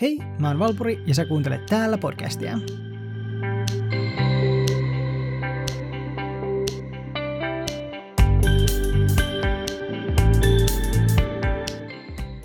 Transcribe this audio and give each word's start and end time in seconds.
Hei, 0.00 0.18
mä 0.38 0.48
oon 0.48 0.58
Valpuri 0.58 1.02
ja 1.06 1.14
sä 1.14 1.24
kuuntelet 1.24 1.66
täällä 1.66 1.98
podcastia. 1.98 2.58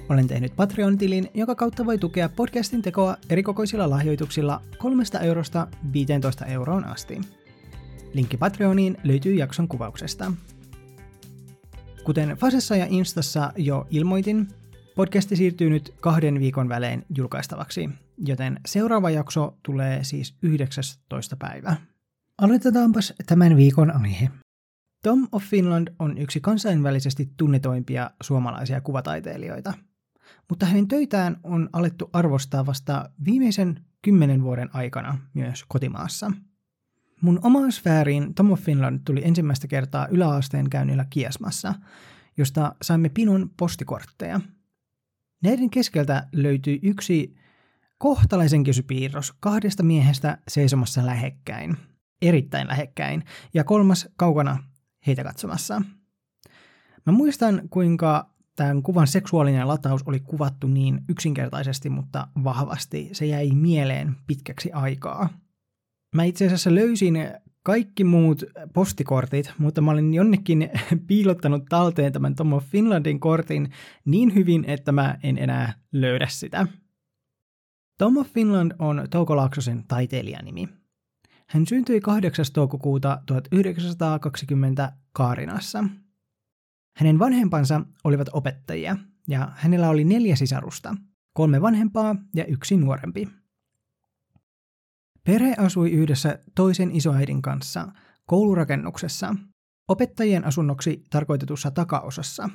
Olen 0.09 0.27
tehnyt 0.27 0.55
Patreon-tilin, 0.55 1.29
joka 1.33 1.55
kautta 1.55 1.85
voi 1.85 1.97
tukea 1.97 2.29
podcastin 2.29 2.81
tekoa 2.81 3.17
erikokoisilla 3.29 3.89
lahjoituksilla 3.89 4.61
3 4.77 5.03
eurosta 5.21 5.67
15 5.93 6.45
euroon 6.45 6.85
asti. 6.85 7.21
Linkki 8.13 8.37
Patreoniin 8.37 8.97
löytyy 9.03 9.35
jakson 9.35 9.67
kuvauksesta. 9.67 10.31
Kuten 12.03 12.29
Fasessa 12.29 12.75
ja 12.75 12.85
Instassa 12.89 13.51
jo 13.57 13.87
ilmoitin, 13.89 14.47
podcasti 14.95 15.35
siirtyy 15.35 15.69
nyt 15.69 15.93
kahden 16.01 16.39
viikon 16.39 16.69
välein 16.69 17.05
julkaistavaksi, 17.17 17.89
joten 18.17 18.59
seuraava 18.65 19.09
jakso 19.09 19.57
tulee 19.63 20.03
siis 20.03 20.35
19. 20.41 21.35
päivä. 21.37 21.75
Aloitetaanpas 22.37 23.13
tämän 23.25 23.55
viikon 23.55 24.01
aihe. 24.01 24.29
Tom 25.03 25.27
of 25.31 25.43
Finland 25.43 25.87
on 25.99 26.17
yksi 26.17 26.39
kansainvälisesti 26.39 27.29
tunnetoimpia 27.37 28.11
suomalaisia 28.23 28.81
kuvataiteilijoita, 28.81 29.73
mutta 30.49 30.65
hänen 30.65 30.87
töitään 30.87 31.37
on 31.43 31.69
alettu 31.73 32.09
arvostaa 32.13 32.65
vasta 32.65 33.09
viimeisen 33.25 33.79
kymmenen 34.01 34.43
vuoden 34.43 34.69
aikana 34.73 35.17
myös 35.33 35.63
kotimaassa– 35.67 36.31
Mun 37.23 37.39
omaan 37.43 37.71
sfääriin 37.71 38.33
Tom 38.33 38.51
of 38.51 38.59
Finland 38.59 38.99
tuli 39.05 39.21
ensimmäistä 39.25 39.67
kertaa 39.67 40.07
yläasteen 40.07 40.69
käynnillä 40.69 41.05
Kiasmassa, 41.09 41.73
josta 42.37 42.75
saimme 42.81 43.09
pinon 43.09 43.49
postikortteja. 43.57 44.41
Näiden 45.43 45.69
keskeltä 45.69 46.27
löytyi 46.31 46.79
yksi 46.83 47.35
kohtalaisen 47.97 48.63
kysypiirros 48.63 49.33
kahdesta 49.39 49.83
miehestä 49.83 50.37
seisomassa 50.47 51.05
lähekkäin, 51.05 51.77
erittäin 52.21 52.67
lähekkäin, 52.67 53.23
ja 53.53 53.63
kolmas 53.63 54.09
kaukana 54.15 54.63
heitä 55.07 55.23
katsomassa. 55.23 55.81
Mä 57.05 57.13
muistan, 57.13 57.61
kuinka 57.69 58.29
tämän 58.55 58.83
kuvan 58.83 59.07
seksuaalinen 59.07 59.67
lataus 59.67 60.01
oli 60.05 60.19
kuvattu 60.19 60.67
niin 60.67 61.01
yksinkertaisesti, 61.09 61.89
mutta 61.89 62.27
vahvasti. 62.43 63.09
Se 63.11 63.25
jäi 63.25 63.51
mieleen 63.51 64.15
pitkäksi 64.27 64.71
aikaa– 64.71 65.29
Mä 66.13 66.23
itse 66.23 66.45
asiassa 66.45 66.75
löysin 66.75 67.15
kaikki 67.63 68.03
muut 68.03 68.43
postikortit, 68.73 69.53
mutta 69.57 69.81
mä 69.81 69.91
olin 69.91 70.13
jonnekin 70.13 70.69
piilottanut 71.07 71.63
talteen 71.69 72.13
tämän 72.13 72.35
Tom 72.35 72.53
of 72.53 72.65
Finlandin 72.65 73.19
kortin 73.19 73.71
niin 74.05 74.35
hyvin, 74.35 74.65
että 74.67 74.91
mä 74.91 75.17
en 75.23 75.37
enää 75.37 75.73
löydä 75.91 76.27
sitä. 76.29 76.67
Tom 77.97 78.17
of 78.17 78.27
Finland 78.27 78.71
on 78.79 79.07
Touko 79.09 79.35
Laaksosen 79.35 79.83
taiteilijanimi. 79.87 80.69
Hän 81.47 81.67
syntyi 81.67 82.01
8. 82.01 82.45
toukokuuta 82.53 83.21
1920 83.25 84.93
Kaarinassa. 85.11 85.83
Hänen 86.97 87.19
vanhempansa 87.19 87.81
olivat 88.03 88.29
opettajia 88.33 88.97
ja 89.27 89.51
hänellä 89.55 89.89
oli 89.89 90.03
neljä 90.03 90.35
sisarusta, 90.35 90.95
kolme 91.33 91.61
vanhempaa 91.61 92.15
ja 92.35 92.45
yksi 92.45 92.77
nuorempi. 92.77 93.42
Perhe 95.25 95.55
asui 95.57 95.91
yhdessä 95.91 96.39
toisen 96.55 96.91
isoäidin 96.91 97.41
kanssa 97.41 97.87
koulurakennuksessa, 98.25 99.35
opettajien 99.87 100.45
asunnoksi 100.45 101.03
tarkoitetussa 101.09 101.71
takaosassa. 101.71 102.49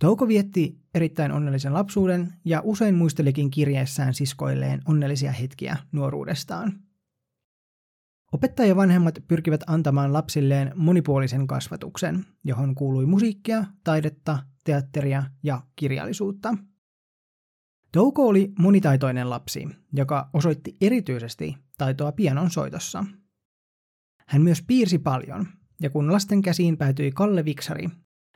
Touko 0.00 0.28
vietti 0.28 0.80
erittäin 0.94 1.32
onnellisen 1.32 1.74
lapsuuden 1.74 2.32
ja 2.44 2.60
usein 2.64 2.94
muistelikin 2.94 3.50
kirjeessään 3.50 4.14
siskoilleen 4.14 4.82
onnellisia 4.88 5.32
hetkiä 5.32 5.76
nuoruudestaan. 5.92 6.72
Opettajavanhemmat 8.32 9.18
pyrkivät 9.28 9.60
antamaan 9.66 10.12
lapsilleen 10.12 10.72
monipuolisen 10.74 11.46
kasvatuksen, 11.46 12.24
johon 12.44 12.74
kuului 12.74 13.06
musiikkia, 13.06 13.64
taidetta, 13.84 14.38
teatteria 14.64 15.24
ja 15.42 15.62
kirjallisuutta– 15.76 16.54
Touko 17.92 18.28
oli 18.28 18.52
monitaitoinen 18.58 19.30
lapsi, 19.30 19.68
joka 19.92 20.30
osoitti 20.32 20.76
erityisesti 20.80 21.56
taitoa 21.78 22.12
pianon 22.12 22.50
soitossa. 22.50 23.04
Hän 24.26 24.42
myös 24.42 24.62
piirsi 24.62 24.98
paljon, 24.98 25.46
ja 25.80 25.90
kun 25.90 26.12
lasten 26.12 26.42
käsiin 26.42 26.76
päätyi 26.76 27.12
Kalle 27.12 27.44
Viksari, 27.44 27.88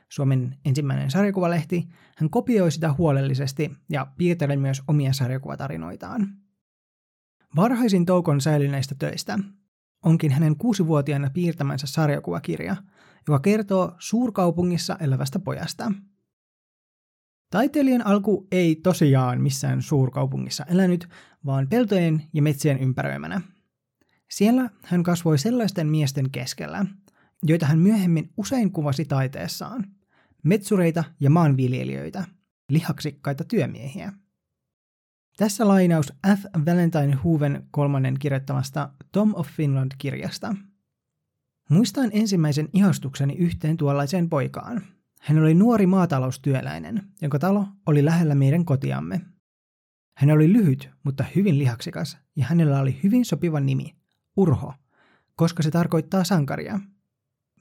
Suomen 0.09 0.57
ensimmäinen 0.65 1.11
sarjakuvalehti, 1.11 1.87
hän 2.17 2.29
kopioi 2.29 2.71
sitä 2.71 2.93
huolellisesti 2.93 3.71
ja 3.89 4.07
piirteli 4.17 4.57
myös 4.57 4.81
omia 4.87 5.13
sarjakuvatarinoitaan. 5.13 6.27
Varhaisin 7.55 8.05
Toukon 8.05 8.41
säilyneistä 8.41 8.95
töistä 8.95 9.39
onkin 10.05 10.31
hänen 10.31 10.57
kuusivuotiaana 10.57 11.29
piirtämänsä 11.29 11.87
sarjakuvakirja, 11.87 12.75
joka 13.27 13.39
kertoo 13.39 13.95
suurkaupungissa 13.99 14.97
elävästä 14.99 15.39
pojasta– 15.39 15.91
Taiteilijan 17.51 18.07
alku 18.07 18.47
ei 18.51 18.75
tosiaan 18.75 19.41
missään 19.41 19.81
suurkaupungissa 19.81 20.65
elänyt, 20.65 21.09
vaan 21.45 21.67
peltojen 21.67 22.23
ja 22.33 22.41
metsien 22.41 22.79
ympäröimänä. 22.79 23.41
Siellä 24.29 24.69
hän 24.83 25.03
kasvoi 25.03 25.37
sellaisten 25.37 25.87
miesten 25.87 26.31
keskellä, 26.31 26.85
joita 27.43 27.65
hän 27.65 27.79
myöhemmin 27.79 28.33
usein 28.37 28.71
kuvasi 28.71 29.05
taiteessaan. 29.05 29.87
Metsureita 30.43 31.03
ja 31.19 31.29
maanviljelijöitä, 31.29 32.23
lihaksikkaita 32.69 33.43
työmiehiä. 33.43 34.13
Tässä 35.37 35.67
lainaus 35.67 36.13
F. 36.27 36.65
Valentine 36.65 37.17
Hooven 37.23 37.67
kolmannen 37.71 38.19
kirjoittamasta 38.19 38.89
Tom 39.11 39.33
of 39.35 39.47
Finland-kirjasta. 39.47 40.55
Muistan 41.69 42.09
ensimmäisen 42.13 42.69
ihastukseni 42.73 43.35
yhteen 43.35 43.77
tuollaiseen 43.77 44.29
poikaan– 44.29 44.81
hän 45.21 45.39
oli 45.39 45.53
nuori 45.53 45.87
maataloustyöläinen, 45.87 47.03
jonka 47.21 47.39
talo 47.39 47.67
oli 47.85 48.05
lähellä 48.05 48.35
meidän 48.35 48.65
kotiamme. 48.65 49.21
Hän 50.17 50.31
oli 50.31 50.53
lyhyt, 50.53 50.89
mutta 51.03 51.25
hyvin 51.35 51.59
lihaksikas, 51.59 52.17
ja 52.35 52.45
hänellä 52.45 52.79
oli 52.81 52.99
hyvin 53.03 53.25
sopiva 53.25 53.59
nimi, 53.59 53.95
Urho, 54.37 54.73
koska 55.35 55.63
se 55.63 55.71
tarkoittaa 55.71 56.23
sankaria. 56.23 56.79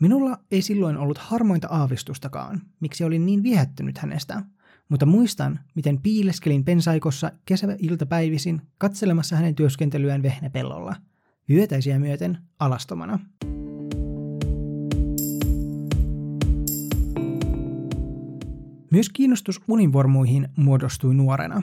Minulla 0.01 0.39
ei 0.51 0.63
silloin 0.63 0.97
ollut 0.97 1.19
harmointa 1.19 1.69
aavistustakaan, 1.71 2.61
miksi 2.81 3.05
olin 3.05 3.27
niin 3.27 3.43
viehättynyt 3.43 3.99
hänestä, 3.99 4.43
mutta 4.89 5.07
muistan, 5.07 5.61
miten 5.75 6.03
piileskelin 6.03 6.65
pensaikossa 6.65 7.33
kesäiltapäivisin 7.45 8.63
katselemassa 8.79 9.37
hänen 9.37 9.55
työskentelyään 9.55 10.23
vehnäpellolla, 10.23 10.97
vyötäisiä 11.49 11.99
myöten 11.99 12.39
alastomana. 12.59 13.19
Myös 18.91 19.09
kiinnostus 19.09 19.61
univormuihin 19.69 20.49
muodostui 20.57 21.15
nuorena. 21.15 21.63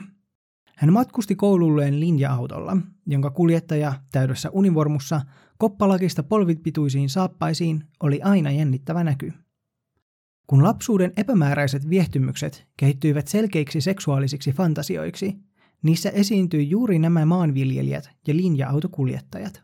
Hän 0.76 0.92
matkusti 0.92 1.34
koululleen 1.34 2.00
linja-autolla, 2.00 2.76
jonka 3.06 3.30
kuljettaja 3.30 3.92
täydessä 4.12 4.50
univormussa 4.50 5.20
koppalakista 5.58 6.22
polvipituisiin 6.22 7.08
saappaisiin 7.08 7.84
oli 8.00 8.22
aina 8.22 8.50
jännittävä 8.50 9.04
näky. 9.04 9.32
Kun 10.46 10.62
lapsuuden 10.62 11.12
epämääräiset 11.16 11.88
viehtymykset 11.88 12.66
kehittyivät 12.76 13.28
selkeiksi 13.28 13.80
seksuaalisiksi 13.80 14.52
fantasioiksi, 14.52 15.36
niissä 15.82 16.10
esiintyi 16.10 16.70
juuri 16.70 16.98
nämä 16.98 17.26
maanviljelijät 17.26 18.10
ja 18.26 18.36
linja-autokuljettajat. 18.36 19.62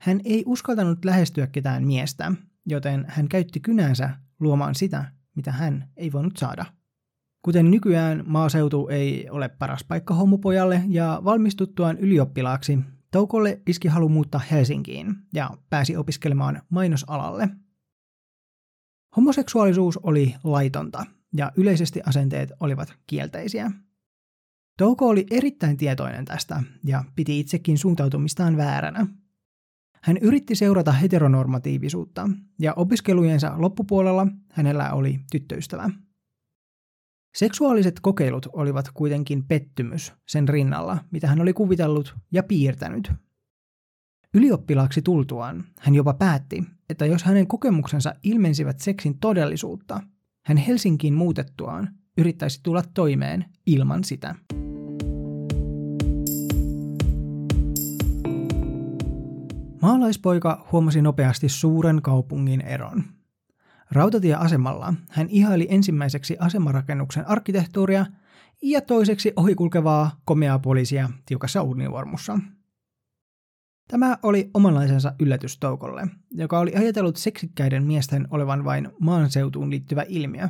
Hän 0.00 0.20
ei 0.24 0.42
uskaltanut 0.46 1.04
lähestyä 1.04 1.46
ketään 1.46 1.86
miestä, 1.86 2.32
joten 2.66 3.04
hän 3.08 3.28
käytti 3.28 3.60
kynänsä 3.60 4.10
luomaan 4.40 4.74
sitä, 4.74 5.12
mitä 5.36 5.52
hän 5.52 5.88
ei 5.96 6.12
voinut 6.12 6.36
saada. 6.36 6.64
Kuten 7.42 7.70
nykyään 7.70 8.24
maaseutu 8.26 8.88
ei 8.88 9.30
ole 9.30 9.48
paras 9.48 9.84
paikka 9.84 10.14
homopojalle 10.14 10.82
ja 10.88 11.20
valmistuttuaan 11.24 11.98
ylioppilaaksi 11.98 12.78
Toukolle 13.12 13.62
iski 13.66 13.88
halu 13.88 14.08
muuttaa 14.08 14.40
Helsinkiin 14.50 15.16
ja 15.34 15.50
pääsi 15.70 15.96
opiskelemaan 15.96 16.62
mainosalalle. 16.68 17.48
Homoseksuaalisuus 19.16 19.96
oli 19.96 20.34
laitonta 20.44 21.06
ja 21.36 21.52
yleisesti 21.56 22.00
asenteet 22.06 22.52
olivat 22.60 22.94
kielteisiä. 23.06 23.70
Touko 24.78 25.08
oli 25.08 25.26
erittäin 25.30 25.76
tietoinen 25.76 26.24
tästä 26.24 26.62
ja 26.84 27.04
piti 27.16 27.40
itsekin 27.40 27.78
suuntautumistaan 27.78 28.56
vääränä– 28.56 29.06
hän 30.02 30.16
yritti 30.16 30.54
seurata 30.54 30.92
heteronormatiivisuutta, 30.92 32.28
ja 32.58 32.74
opiskelujensa 32.74 33.54
loppupuolella 33.56 34.26
hänellä 34.50 34.92
oli 34.92 35.20
tyttöystävä. 35.32 35.90
Seksuaaliset 37.34 38.00
kokeilut 38.00 38.46
olivat 38.52 38.90
kuitenkin 38.94 39.44
pettymys 39.44 40.12
sen 40.28 40.48
rinnalla, 40.48 40.98
mitä 41.10 41.26
hän 41.26 41.40
oli 41.40 41.52
kuvitellut 41.52 42.14
ja 42.32 42.42
piirtänyt. 42.42 43.12
Ylioppilaaksi 44.34 45.02
tultuaan 45.02 45.64
hän 45.80 45.94
jopa 45.94 46.14
päätti, 46.14 46.64
että 46.90 47.06
jos 47.06 47.24
hänen 47.24 47.46
kokemuksensa 47.46 48.14
ilmensivät 48.22 48.80
seksin 48.80 49.18
todellisuutta, 49.18 50.00
hän 50.44 50.56
Helsinkiin 50.56 51.14
muutettuaan 51.14 51.88
yrittäisi 52.18 52.60
tulla 52.62 52.82
toimeen 52.94 53.44
ilman 53.66 54.04
sitä. 54.04 54.34
Maalaispoika 59.82 60.66
huomasi 60.72 61.02
nopeasti 61.02 61.48
suuren 61.48 62.02
kaupungin 62.02 62.60
eron. 62.60 63.04
Rautatieasemalla 63.90 64.94
hän 65.10 65.28
ihaili 65.30 65.66
ensimmäiseksi 65.70 66.36
asemarakennuksen 66.38 67.28
arkkitehtuuria 67.28 68.06
ja 68.62 68.80
toiseksi 68.80 69.32
ohikulkevaa 69.36 70.20
komeaa 70.24 70.58
poliisia 70.58 71.10
tiukassa 71.26 71.62
univormussa. 71.62 72.38
Tämä 73.88 74.18
oli 74.22 74.50
omanlaisensa 74.54 75.14
yllätys 75.20 75.58
Toukolle, 75.58 76.08
joka 76.30 76.58
oli 76.58 76.74
ajatellut 76.74 77.16
seksikkäiden 77.16 77.84
miesten 77.84 78.28
olevan 78.30 78.64
vain 78.64 78.88
maanseutuun 79.00 79.70
liittyvä 79.70 80.04
ilmiö, 80.08 80.48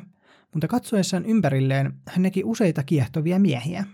mutta 0.54 0.68
katsoessaan 0.68 1.24
ympärilleen 1.24 1.92
hän 2.08 2.22
näki 2.22 2.44
useita 2.44 2.82
kiehtovia 2.82 3.38
miehiä. 3.38 3.84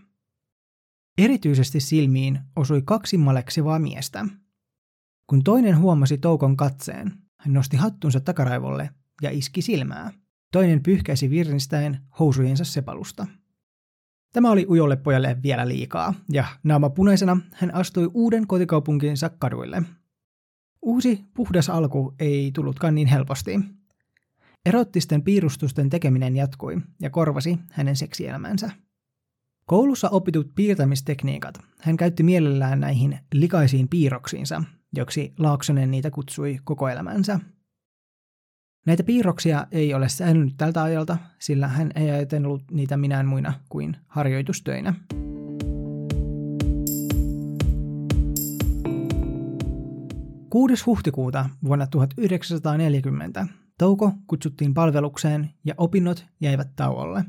Erityisesti 1.19 1.81
silmiin 1.81 2.41
osui 2.57 2.83
kaksi 2.85 3.19
maleksivaa 3.19 3.79
miestä. 3.79 4.27
Kun 5.29 5.45
toinen 5.45 5.79
huomasi 5.79 6.19
Toukon 6.19 6.57
katseen, 6.57 7.13
hän 7.39 7.53
nosti 7.53 7.77
hattunsa 7.77 8.21
takaraivolle 8.21 8.91
ja 9.23 9.31
iski 9.31 9.63
silmää. 9.63 10.13
Toinen 10.53 10.83
pyyhkäisi 10.83 11.31
virnistäen 11.31 12.01
housujensa 12.19 12.65
sepalusta. 12.65 13.27
Tämä 14.33 14.51
oli 14.51 14.67
ujolle 14.71 14.97
pojalle 14.97 15.37
vielä 15.43 15.69
liikaa, 15.69 16.15
ja 16.33 16.45
naama 16.65 16.91
punaisena 16.91 17.41
hän 17.55 17.75
astui 17.75 18.11
uuden 18.15 18.47
kotikaupunkinsa 18.47 19.31
kaduille. 19.39 19.83
Uusi 20.83 21.25
puhdas 21.35 21.71
alku 21.71 22.15
ei 22.19 22.51
tullutkaan 22.55 22.95
niin 22.95 23.09
helposti. 23.09 23.61
Erottisten 24.67 25.23
piirustusten 25.23 25.91
tekeminen 25.91 26.37
jatkui 26.37 26.81
ja 27.01 27.11
korvasi 27.11 27.59
hänen 27.71 27.97
seksielämänsä. 27.97 28.71
Koulussa 29.67 30.09
opitut 30.09 30.55
piirtämistekniikat 30.55 31.59
hän 31.81 31.97
käytti 31.97 32.23
mielellään 32.23 32.81
näihin 32.81 33.19
likaisiin 33.33 33.89
piirroksiinsa, 33.89 34.63
joksi 34.97 35.35
Laaksonen 35.39 35.91
niitä 35.91 36.11
kutsui 36.11 36.59
koko 36.65 36.89
elämänsä– 36.89 37.41
Näitä 38.89 39.03
piirroksia 39.03 39.67
ei 39.73 39.95
ole 39.95 40.09
säilynyt 40.09 40.55
tältä 40.57 40.83
ajalta, 40.83 41.19
sillä 41.39 41.69
hän 41.69 41.91
ei 41.95 42.11
ajatellut 42.11 42.63
niitä 42.71 42.97
minään 42.97 43.27
muina 43.27 43.53
kuin 43.69 43.97
harjoitustöinä. 44.07 44.95
Kuudes 50.51 50.87
huhtikuuta 50.87 51.51
vuonna 51.65 51.87
1940 51.87 53.47
Touko 53.79 54.13
kutsuttiin 54.27 54.75
palvelukseen 54.75 55.51
ja 55.65 55.75
opinnot 55.77 56.27
jäivät 56.41 56.69
tauolle. 56.77 57.25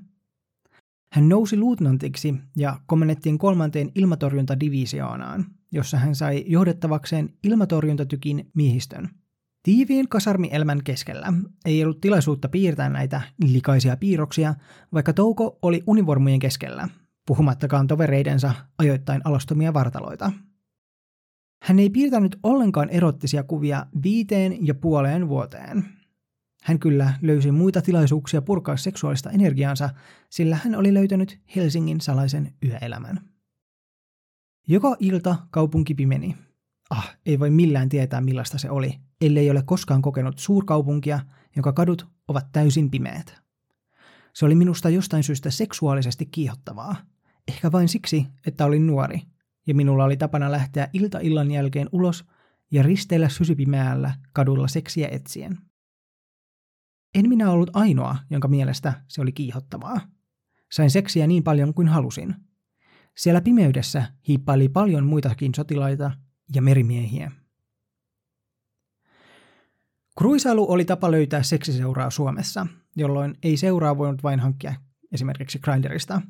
Hän 1.14 1.30
nousi 1.30 1.58
luutnantiksi 1.58 2.36
ja 2.58 2.80
komennettiin 2.86 3.38
kolmanteen 3.38 3.92
ilmatorjuntadivisioonaan, 3.96 5.46
jossa 5.72 5.98
hän 5.98 6.16
sai 6.16 6.44
johdettavakseen 6.48 7.30
ilmatorjuntatykin 7.44 8.52
miehistön– 8.54 9.10
Tiiviin 9.64 10.10
kasarmielämän 10.10 10.84
keskellä 10.84 11.34
ei 11.66 11.84
ollut 11.84 12.02
tilaisuutta 12.02 12.50
piirtää 12.50 12.90
näitä 12.90 13.22
likaisia 13.44 13.98
piirroksia, 13.98 14.56
vaikka 14.94 15.14
Touko 15.14 15.60
oli 15.62 15.84
univormujen 15.88 16.40
keskellä, 16.40 16.90
puhumattakaan 17.28 17.88
tovereidensa 17.88 18.54
ajoittain 18.78 19.22
alastomia 19.24 19.74
vartaloita. 19.74 20.32
Hän 21.64 21.80
ei 21.80 21.90
piirtänyt 21.90 22.40
ollenkaan 22.44 22.90
erottisia 22.90 23.44
kuvia 23.44 23.86
viiteen 24.04 24.68
ja 24.68 24.76
puoleen 24.76 25.30
vuoteen. 25.30 25.86
Hän 26.64 26.80
kyllä 26.80 27.14
löysi 27.22 27.52
muita 27.52 27.82
tilaisuuksia 27.82 28.42
purkaa 28.42 28.78
seksuaalista 28.78 29.30
energiaansa, 29.30 29.90
sillä 30.30 30.60
hän 30.64 30.76
oli 30.76 30.94
löytänyt 30.94 31.40
Helsingin 31.56 32.02
salaisen 32.02 32.54
yöelämän. 32.66 33.29
Joka 34.72 34.96
ilta 35.00 35.36
kaupunki 35.52 35.96
pimeni. 35.96 36.38
Ah, 36.90 37.18
ei 37.26 37.40
voi 37.40 37.50
millään 37.50 37.90
tietää 37.90 38.22
millaista 38.22 38.58
se 38.58 38.70
oli, 38.70 39.00
ellei 39.22 39.52
ole 39.52 39.64
koskaan 39.66 40.02
kokenut 40.02 40.40
suurkaupunkia, 40.40 41.20
jonka 41.56 41.74
kadut 41.74 42.08
ovat 42.28 42.52
täysin 42.52 42.92
pimeät. 42.92 43.42
Se 44.34 44.46
oli 44.46 44.56
minusta 44.56 44.90
jostain 44.90 45.24
syystä 45.24 45.50
seksuaalisesti 45.52 46.26
kiihottavaa. 46.26 46.96
Ehkä 47.48 47.72
vain 47.72 47.90
siksi, 47.90 48.28
että 48.48 48.66
olin 48.66 48.88
nuori, 48.88 49.22
ja 49.68 49.76
minulla 49.76 50.04
oli 50.04 50.18
tapana 50.18 50.52
lähteä 50.52 50.90
ilta-illan 50.94 51.52
jälkeen 51.52 51.90
ulos 51.92 52.26
ja 52.72 52.84
risteillä 52.84 53.30
sysypimeällä 53.30 54.14
kadulla 54.34 54.68
seksiä 54.68 55.08
etsien. 55.12 55.58
En 57.16 57.30
minä 57.30 57.52
ollut 57.52 57.70
ainoa, 57.74 58.18
jonka 58.30 58.48
mielestä 58.48 58.94
se 59.08 59.22
oli 59.22 59.32
kiihottavaa. 59.32 60.02
Sain 60.72 60.92
seksiä 60.92 61.28
niin 61.28 61.44
paljon 61.44 61.74
kuin 61.74 61.88
halusin. 61.88 62.49
Siellä 63.20 63.42
pimeydessä 63.42 64.04
hiippaili 64.28 64.70
paljon 64.70 65.06
muitakin 65.06 65.56
sotilaita 65.56 66.12
ja 66.56 66.62
merimiehiä. 66.62 67.32
Kruisailu 70.18 70.72
oli 70.72 70.86
tapa 70.86 71.12
löytää 71.12 71.44
seksiseuraa 71.44 72.10
Suomessa, 72.10 72.68
jolloin 72.96 73.38
ei 73.44 73.58
seuraa 73.58 73.98
voinut 73.98 74.24
vain 74.24 74.40
hankkia 74.40 74.74
esimerkiksi 75.12 75.60
Grinderista. 75.60 76.22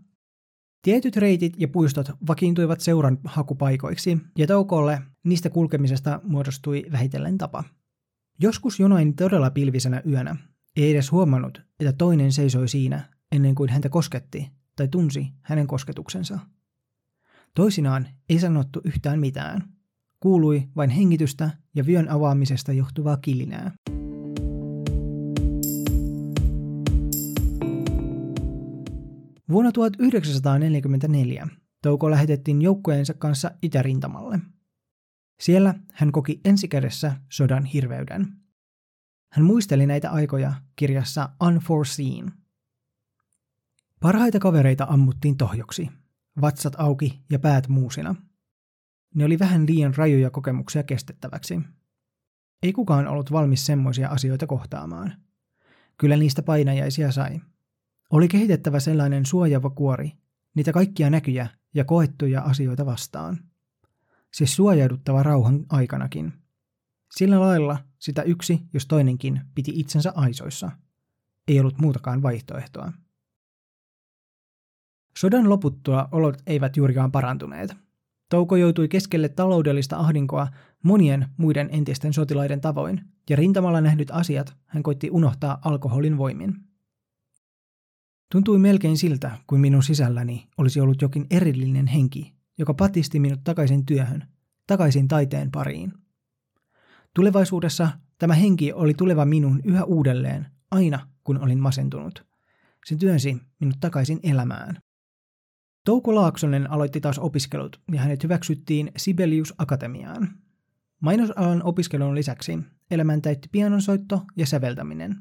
Tietyt 0.81 1.15
reitit 1.15 1.53
ja 1.57 1.67
puistot 1.67 2.11
vakiintuivat 2.27 2.81
seuran 2.81 3.17
hakupaikoiksi, 3.23 4.17
ja 4.37 4.47
Toukolle 4.47 5.01
niistä 5.23 5.49
kulkemisesta 5.49 6.19
muodostui 6.23 6.85
vähitellen 6.91 7.37
tapa. 7.37 7.63
Joskus 8.39 8.79
jonain 8.79 9.15
todella 9.15 9.51
pilvisenä 9.51 10.01
yönä 10.07 10.35
ei 10.75 10.91
edes 10.91 11.11
huomannut, 11.11 11.61
että 11.79 11.93
toinen 11.93 12.31
seisoi 12.31 12.67
siinä 12.67 13.09
ennen 13.31 13.55
kuin 13.55 13.69
häntä 13.69 13.89
kosketti 13.89 14.51
tai 14.75 14.87
tunsi 14.87 15.27
hänen 15.41 15.67
kosketuksensa. 15.67 16.39
Toisinaan 17.55 18.07
ei 18.29 18.39
sanottu 18.39 18.81
yhtään 18.85 19.19
mitään– 19.19 19.63
Kuului 20.19 20.69
vain 20.75 20.89
hengitystä 20.89 21.49
ja 21.75 21.85
vyön 21.85 22.09
avaamisesta 22.09 22.73
johtuvaa 22.73 23.17
kilinää. 23.17 23.71
Vuonna 29.49 29.71
1944 29.71 31.47
Touko 31.81 32.11
lähetettiin 32.11 32.61
joukkojensa 32.61 33.13
kanssa 33.13 33.51
itärintamalle. 33.61 34.39
Siellä 35.39 35.75
hän 35.93 36.11
koki 36.11 36.41
ensikädessä 36.45 37.15
sodan 37.29 37.65
hirveyden. 37.65 38.27
Hän 39.31 39.45
muisteli 39.45 39.85
näitä 39.85 40.11
aikoja 40.11 40.53
kirjassa 40.75 41.29
Unforeseen. 41.47 42.31
Parhaita 43.99 44.39
kavereita 44.39 44.87
ammuttiin 44.89 45.37
tohjoksi, 45.37 45.89
vatsat 46.41 46.73
auki 46.77 47.19
ja 47.29 47.39
päät 47.39 47.67
muusina– 47.67 48.15
ne 49.15 49.25
oli 49.25 49.39
vähän 49.39 49.65
liian 49.67 49.95
rajuja 49.95 50.29
kokemuksia 50.29 50.83
kestettäväksi. 50.83 51.59
Ei 52.63 52.73
kukaan 52.73 53.07
ollut 53.07 53.31
valmis 53.31 53.65
semmoisia 53.65 54.09
asioita 54.09 54.47
kohtaamaan. 54.47 55.13
Kyllä 55.97 56.17
niistä 56.17 56.41
painajaisia 56.41 57.11
sai. 57.11 57.41
Oli 58.09 58.27
kehitettävä 58.27 58.79
sellainen 58.79 59.25
suojava 59.25 59.69
kuori, 59.69 60.11
niitä 60.55 60.73
kaikkia 60.73 61.09
näkyjä 61.09 61.47
ja 61.73 61.85
koettuja 61.85 62.41
asioita 62.41 62.85
vastaan. 62.85 63.37
Siis 64.33 64.55
suojauduttava 64.55 65.23
rauhan 65.23 65.65
aikanakin. 65.69 66.33
Sillä 67.17 67.39
lailla 67.39 67.77
sitä 67.99 68.21
yksi, 68.21 68.61
jos 68.73 68.85
toinenkin, 68.85 69.41
piti 69.55 69.71
itsensä 69.75 70.13
aisoissa. 70.15 70.71
Ei 71.47 71.59
ollut 71.59 71.77
muutakaan 71.77 72.21
vaihtoehtoa. 72.21 72.93
Sodan 75.19 75.49
loputtua 75.49 76.09
olot 76.11 76.37
eivät 76.47 76.77
juurikaan 76.77 77.11
parantuneet– 77.11 77.75
Touko 78.29 78.55
joutui 78.55 78.87
keskelle 78.87 79.29
taloudellista 79.29 79.97
ahdinkoa 79.97 80.47
monien 80.83 81.25
muiden 81.37 81.69
entisten 81.71 82.13
sotilaiden 82.13 82.61
tavoin, 82.61 83.01
ja 83.29 83.35
rintamalla 83.35 83.81
nähdyt 83.81 84.11
asiat 84.11 84.55
hän 84.65 84.83
koitti 84.83 85.09
unohtaa 85.09 85.59
alkoholin 85.65 86.17
voimin. 86.17 86.55
Tuntui 88.31 88.59
melkein 88.59 88.97
siltä, 88.97 89.31
kuin 89.47 89.61
minun 89.61 89.83
sisälläni 89.83 90.47
olisi 90.57 90.79
ollut 90.79 91.01
jokin 91.01 91.27
erillinen 91.29 91.87
henki, 91.87 92.33
joka 92.57 92.73
patisti 92.73 93.19
minut 93.19 93.39
takaisin 93.43 93.85
työhön, 93.85 94.23
takaisin 94.67 95.07
taiteen 95.07 95.51
pariin. 95.51 95.93
Tulevaisuudessa 97.15 97.89
tämä 98.17 98.33
henki 98.33 98.73
oli 98.73 98.93
tuleva 98.93 99.25
minun 99.25 99.61
yhä 99.63 99.83
uudelleen, 99.83 100.47
aina 100.71 101.07
kun 101.23 101.39
olin 101.39 101.59
masentunut. 101.59 102.25
Se 102.85 102.95
työnsi 102.95 103.37
minut 103.59 103.75
takaisin 103.79 104.19
elämään. 104.23 104.81
Touko 105.89 106.15
Laaksonen 106.15 106.71
aloitti 106.71 107.01
taas 107.01 107.19
opiskelut 107.19 107.81
ja 107.91 108.01
hänet 108.01 108.23
hyväksyttiin 108.23 108.91
Sibelius 108.97 109.53
Akatemiaan. 109.57 110.29
Mainosalan 110.99 111.63
opiskelun 111.63 112.15
lisäksi 112.15 112.59
elämän 112.91 113.21
täytti 113.21 113.49
pianonsoitto 113.51 114.21
ja 114.35 114.45
säveltäminen. 114.45 115.15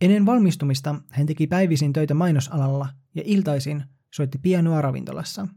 Ennen 0.00 0.26
valmistumista 0.26 0.94
hän 1.10 1.26
teki 1.26 1.46
päivisin 1.46 1.92
töitä 1.92 2.14
mainosalalla 2.14 2.88
ja 3.14 3.22
iltaisin 3.24 3.84
soitti 4.14 4.38
pianoa 4.38 4.80
ravintolassa. 4.80 5.48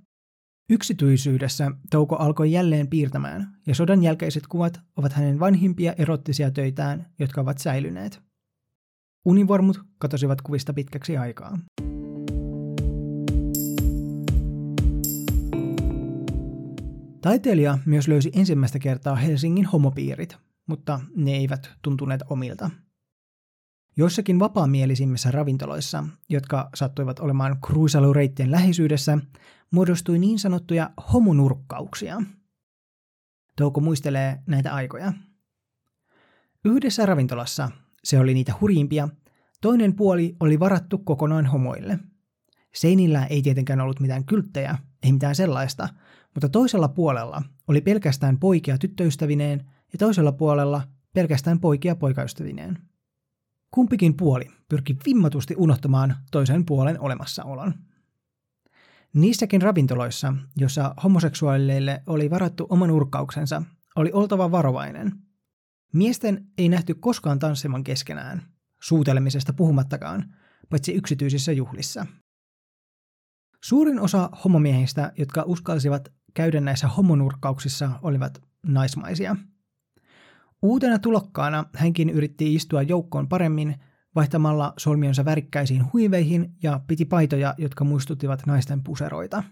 Yksityisyydessä 0.69 1.71
Touko 1.91 2.15
alkoi 2.15 2.51
jälleen 2.51 2.87
piirtämään, 2.87 3.57
ja 3.67 3.75
sodan 3.75 4.03
jälkeiset 4.03 4.47
kuvat 4.47 4.81
ovat 4.97 5.13
hänen 5.13 5.39
vanhimpia 5.39 5.93
erottisia 5.97 6.51
töitään, 6.51 7.05
jotka 7.19 7.41
ovat 7.41 7.57
säilyneet. 7.57 8.21
Univormut 9.25 9.81
katosivat 9.97 10.41
kuvista 10.41 10.73
pitkäksi 10.73 11.17
aikaa. 11.17 11.59
Taiteilija 17.25 17.77
myös 17.85 18.07
löysi 18.07 18.31
ensimmäistä 18.35 18.79
kertaa 18.79 19.15
Helsingin 19.15 19.65
homopiirit, 19.65 20.37
mutta 20.67 20.99
ne 21.15 21.31
eivät 21.31 21.71
tuntuneet 21.81 22.21
omilta. 22.29 22.69
Joissakin 23.97 24.39
vapaamielisimmissä 24.39 25.31
ravintoloissa, 25.31 26.03
jotka 26.29 26.69
sattuivat 26.73 27.19
olemaan 27.19 27.57
kruisalureittien 27.65 28.51
läheisyydessä, 28.51 29.17
muodostui 29.71 30.19
niin 30.19 30.39
sanottuja 30.39 30.89
homonurkkauksia. 31.13 32.21
Touko 33.55 33.81
muistelee 33.81 34.39
näitä 34.47 34.73
aikoja. 34.73 35.13
Yhdessä 36.65 37.05
ravintolassa, 37.05 37.71
se 38.03 38.19
oli 38.19 38.33
niitä 38.33 38.53
hurjimpia, 38.61 39.09
toinen 39.61 39.95
puoli 39.95 40.35
oli 40.39 40.59
varattu 40.59 40.97
kokonaan 40.97 41.45
homoille. 41.45 41.99
Seinillä 42.75 43.25
ei 43.25 43.41
tietenkään 43.41 43.81
ollut 43.81 43.99
mitään 43.99 44.25
kylttejä, 44.25 44.77
ei 45.03 45.11
mitään 45.11 45.35
sellaista, 45.35 45.89
mutta 46.35 46.49
toisella 46.49 46.87
puolella 46.87 47.41
oli 47.67 47.81
pelkästään 47.81 48.39
poikia 48.39 48.77
tyttöystävineen 48.77 49.65
ja 49.93 49.97
toisella 49.99 50.31
puolella 50.31 50.81
pelkästään 51.13 51.59
poikia 51.59 51.95
poikaystävineen. 51.95 52.77
Kumpikin 53.71 54.17
puoli 54.17 54.51
pyrki 54.69 54.97
vimmatusti 55.05 55.55
unohtamaan 55.57 56.15
toisen 56.31 56.65
puolen 56.65 56.99
olemassaolon. 56.99 57.73
Niissäkin 59.13 59.61
ravintoloissa, 59.61 60.33
jossa 60.57 60.95
homoseksuaaleille 61.03 62.01
oli 62.07 62.29
varattu 62.29 62.67
oman 62.69 62.91
urkkauksensa, 62.91 63.63
oli 63.95 64.11
oltava 64.13 64.51
varovainen. 64.51 65.11
Miesten 65.93 66.47
ei 66.57 66.69
nähty 66.69 66.93
koskaan 66.93 67.39
tanssimaan 67.39 67.83
keskenään, 67.83 68.41
suutelemisesta 68.81 69.53
puhumattakaan, 69.53 70.35
paitsi 70.69 70.93
yksityisissä 70.93 71.51
juhlissa. 71.51 72.05
Suurin 73.63 73.99
osa 73.99 74.29
homomiehistä, 74.43 75.11
jotka 75.17 75.43
uskalsivat 75.43 76.13
käydä 76.35 76.61
näissä 76.61 76.87
homonurkkauksissa, 76.87 77.91
olivat 78.01 78.41
naismaisia. 78.67 79.35
Uutena 80.61 80.99
tulokkaana 80.99 81.65
hänkin 81.73 82.09
yritti 82.09 82.55
istua 82.55 82.81
joukkoon 82.81 83.29
paremmin 83.29 83.75
vaihtamalla 84.15 84.73
solmionsa 84.77 85.25
värikkäisiin 85.25 85.93
huiveihin 85.93 86.53
ja 86.63 86.81
piti 86.87 87.05
paitoja, 87.05 87.55
jotka 87.57 87.83
muistuttivat 87.83 88.45
naisten 88.45 88.83
puseroita. 88.83 89.43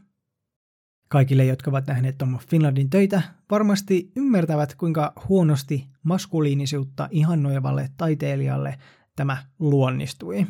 Kaikille, 1.10 1.46
jotka 1.46 1.70
ovat 1.72 1.88
nähneet 1.88 2.18
Tom 2.18 2.38
Finlandin 2.40 2.90
töitä, 2.90 3.22
varmasti 3.52 4.12
ymmärtävät, 4.16 4.75
kuinka 4.75 5.13
huonosti 5.30 5.88
maskuliinisuutta 6.04 7.08
ihannoivalle 7.12 7.90
taiteilijalle 7.98 8.78
tämä 9.16 9.38
luonnistui. 9.60 10.48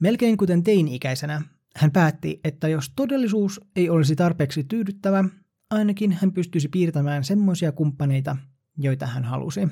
Melkein 0.00 0.36
kuten 0.36 0.62
teini-ikäisenä, 0.62 1.42
hän 1.78 1.90
päätti, 1.90 2.40
että 2.44 2.68
jos 2.68 2.92
todellisuus 2.96 3.60
ei 3.76 3.90
olisi 3.90 4.16
tarpeeksi 4.16 4.64
tyydyttävä, 4.64 5.24
ainakin 5.70 6.12
hän 6.12 6.32
pystyisi 6.32 6.68
piirtämään 6.68 7.24
semmoisia 7.24 7.72
kumppaneita, 7.72 8.36
joita 8.78 9.06
hän 9.06 9.24
halusi. 9.24 9.68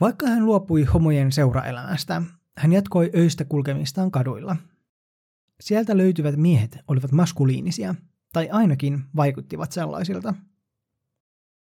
Vaikka 0.00 0.26
hän 0.26 0.46
luopui 0.46 0.84
homojen 0.84 1.32
seuraelämästä, 1.32 2.22
hän 2.56 2.72
jatkoi 2.72 3.10
öistä 3.16 3.44
kulkemistaan 3.44 4.10
kaduilla. 4.10 4.56
Sieltä 5.60 5.96
löytyvät 5.96 6.36
miehet 6.36 6.78
olivat 6.88 7.12
maskuliinisia, 7.12 7.94
tai 8.32 8.48
ainakin 8.50 9.04
vaikuttivat 9.16 9.72
sellaisilta. 9.72 10.34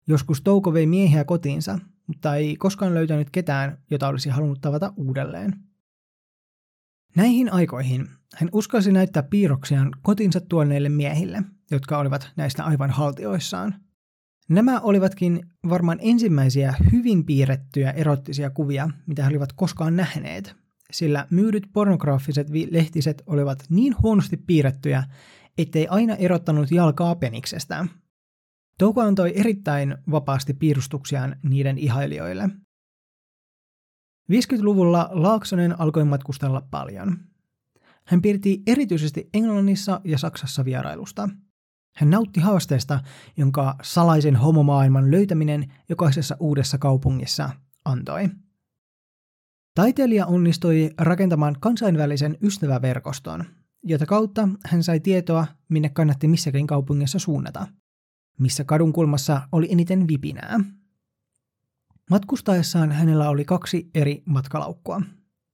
Joskus 0.07 0.41
Touko 0.41 0.73
vei 0.73 0.87
miehiä 0.87 1.25
kotiinsa, 1.25 1.79
mutta 2.07 2.37
ei 2.37 2.57
koskaan 2.57 2.95
löytänyt 2.95 3.31
ketään, 3.31 3.79
jota 3.91 4.09
olisi 4.09 4.31
halunnut 4.31 4.61
tavata 4.61 4.93
uudelleen. 4.97 5.72
Näihin 7.17 7.53
aikoihin 7.53 8.09
hän 8.37 8.49
uskalsi 8.53 8.93
näyttää 8.93 9.23
piirroksiaan 9.23 9.93
kotinsa 10.03 10.41
tuoneille 10.41 10.89
miehille, 10.89 11.43
jotka 11.71 11.99
olivat 11.99 12.31
näistä 12.37 12.65
aivan 12.65 12.91
haltioissaan– 12.91 13.75
Nämä 14.49 14.81
olivatkin 14.81 15.47
varmaan 15.69 15.99
ensimmäisiä 16.01 16.75
hyvin 16.93 17.25
piirrettyjä 17.25 17.91
erottisia 17.91 18.51
kuvia, 18.51 18.91
mitä 19.07 19.23
he 19.23 19.29
olivat 19.29 19.53
koskaan 19.53 19.97
nähneet, 19.97 20.57
sillä 20.91 21.27
myydyt 21.31 21.69
pornograafiset 21.73 22.47
lehtiset 22.71 23.23
olivat 23.27 23.65
niin 23.69 23.95
huonosti 24.03 24.37
piirrettyjä, 24.37 25.05
ettei 25.59 25.89
aina 25.89 26.15
erottanut 26.15 26.71
jalkaa 26.71 27.15
peniksestä. 27.15 27.87
Touko 28.79 29.01
antoi 29.01 29.33
erittäin 29.37 29.97
vapaasti 30.11 30.55
piirustuksiaan 30.55 31.37
niiden 31.43 31.79
ihailijoille. 31.79 32.49
50-luvulla 34.33 35.09
Laaksonen 35.13 35.81
alkoi 35.81 36.05
matkustella 36.05 36.63
paljon. 36.71 37.17
Hän 38.05 38.23
piirti 38.23 38.63
erityisesti 38.67 39.29
Englannissa 39.35 40.01
ja 40.05 40.19
Saksassa 40.19 40.65
vierailusta– 40.65 41.29
hän 41.97 42.11
nautti 42.11 42.41
haasteesta, 42.41 43.01
jonka 43.37 43.77
salaisen 43.83 44.37
homomaailman 44.37 45.11
löytäminen 45.11 45.73
jokaisessa 45.89 46.37
uudessa 46.41 46.79
kaupungissa 46.79 47.51
antoi. 47.85 48.29
Taiteilija 49.75 50.27
onnistui 50.27 50.91
rakentamaan 50.99 51.57
kansainvälisen 51.61 52.39
ystäväverkoston, 52.43 53.45
jota 53.83 54.07
kautta 54.07 54.49
hän 54.65 54.83
sai 54.83 55.01
tietoa, 55.01 55.47
minne 55.69 55.89
kannatti 55.89 56.29
missäkin 56.29 56.67
kaupungissa 56.67 57.19
suunnata, 57.19 57.67
missä 58.39 58.65
kadunkulmassa 58.65 59.49
oli 59.53 59.69
eniten 59.73 60.09
vipinää. 60.09 60.61
Matkustaessaan 62.13 62.93
hänellä 62.93 63.29
oli 63.29 63.45
kaksi 63.45 63.91
eri 63.95 64.23
matkalaukkua. 64.27 65.03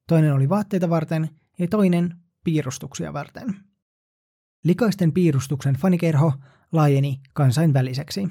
Toinen 0.09 0.35
oli 0.35 0.49
vaatteita 0.49 0.91
varten 0.91 1.29
ja 1.59 1.69
toinen 1.69 2.15
piirustuksia 2.45 3.13
varten. 3.13 3.55
Likaisten 4.65 5.13
piirustuksen 5.13 5.75
fanikerho 5.75 6.33
laajeni 6.73 7.21
kansainväliseksi. 7.33 8.29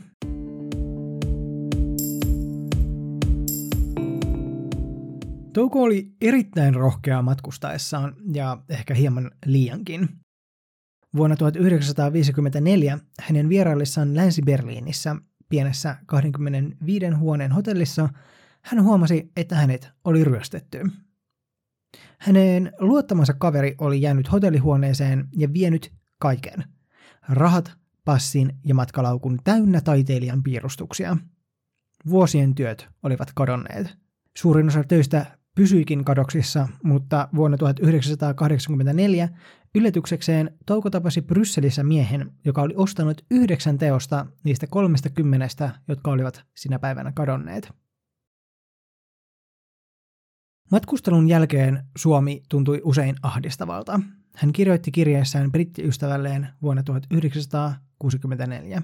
Touko 5.53 5.83
oli 5.83 6.11
erittäin 6.21 6.75
rohkea 6.75 7.21
matkustaessaan 7.21 8.15
ja 8.33 8.57
ehkä 8.69 8.93
hieman 8.93 9.31
liiankin. 9.45 10.09
Vuonna 11.15 11.35
1954 11.35 12.99
hänen 13.21 13.49
vieraillessaan 13.49 14.15
Länsi-Berliinissä 14.15 15.15
pienessä 15.49 15.95
25 16.05 17.05
huoneen 17.07 17.51
hotellissa 17.51 18.09
hän 18.61 18.83
huomasi, 18.83 19.31
että 19.37 19.55
hänet 19.55 19.89
oli 20.03 20.23
ryöstetty. 20.23 20.81
Hänen 22.17 22.71
luottamansa 22.79 23.33
kaveri 23.33 23.75
oli 23.77 24.01
jäänyt 24.01 24.31
hotellihuoneeseen 24.31 25.27
ja 25.37 25.53
vienyt 25.53 25.93
kaiken. 26.19 26.63
Rahat, 27.29 27.71
passin 28.05 28.53
ja 28.65 28.75
matkalaukun 28.75 29.39
täynnä 29.43 29.81
taiteilijan 29.81 30.43
piirustuksia. 30.43 31.17
Vuosien 32.09 32.55
työt 32.55 32.87
olivat 33.03 33.31
kadonneet. 33.35 33.97
Suurin 34.37 34.67
osa 34.67 34.83
töistä 34.83 35.36
pysyikin 35.57 36.05
kadoksissa, 36.05 36.67
mutta 36.83 37.29
vuonna 37.35 37.57
1984 37.57 39.29
yllätyksekseen 39.75 40.57
Touko 40.65 40.89
tapasi 40.89 41.21
Brysselissä 41.21 41.83
miehen, 41.83 42.31
joka 42.45 42.61
oli 42.61 42.73
ostanut 42.77 43.21
yhdeksän 43.31 43.77
teosta 43.77 44.25
niistä 44.43 44.67
kolmesta 44.67 45.09
kymmenestä, 45.09 45.71
jotka 45.87 46.11
olivat 46.11 46.43
sinä 46.55 46.79
päivänä 46.79 47.11
kadonneet. 47.11 47.71
Matkustelun 50.71 51.29
jälkeen 51.29 51.83
Suomi 51.97 52.43
tuntui 52.49 52.81
usein 52.83 53.15
ahdistavalta. 53.21 53.99
Hän 54.35 54.53
kirjoitti 54.53 54.91
kirjeessään 54.91 55.51
brittiystävälleen 55.51 56.47
vuonna 56.61 56.83
1964. 56.83 58.81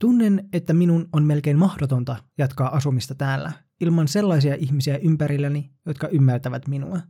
Tunnen, 0.00 0.48
että 0.52 0.72
minun 0.72 1.08
on 1.12 1.24
melkein 1.24 1.58
mahdotonta 1.58 2.16
jatkaa 2.38 2.76
asumista 2.76 3.14
täällä 3.14 3.65
ilman 3.80 4.08
sellaisia 4.08 4.54
ihmisiä 4.54 4.96
ympärilläni, 4.96 5.70
jotka 5.86 6.08
ymmärtävät 6.08 6.68
minua. 6.68 7.00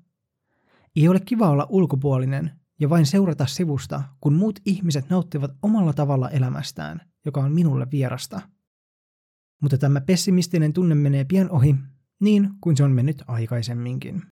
Ei 0.97 1.09
ole 1.09 1.21
kiva 1.21 1.51
olla 1.51 1.67
ulkopuolinen 1.69 2.51
ja 2.81 2.91
vain 2.91 3.07
seurata 3.07 3.47
sivusta, 3.47 4.03
kun 4.21 4.35
muut 4.35 4.61
ihmiset 4.67 5.11
nauttivat 5.11 5.51
omalla 5.63 5.93
tavalla 5.93 6.31
elämästään, 6.31 7.01
joka 7.25 7.41
on 7.41 7.53
minulle 7.53 7.87
vierasta. 7.91 8.41
Mutta 9.63 9.79
tämä 9.79 10.01
pessimistinen 10.01 10.73
tunne 10.73 10.95
menee 10.95 11.25
pian 11.25 11.51
ohi, 11.51 11.75
niin 12.21 12.51
kuin 12.61 12.77
se 12.77 12.85
on 12.85 12.93
mennyt 12.93 13.23
aikaisemminkin. 13.27 14.23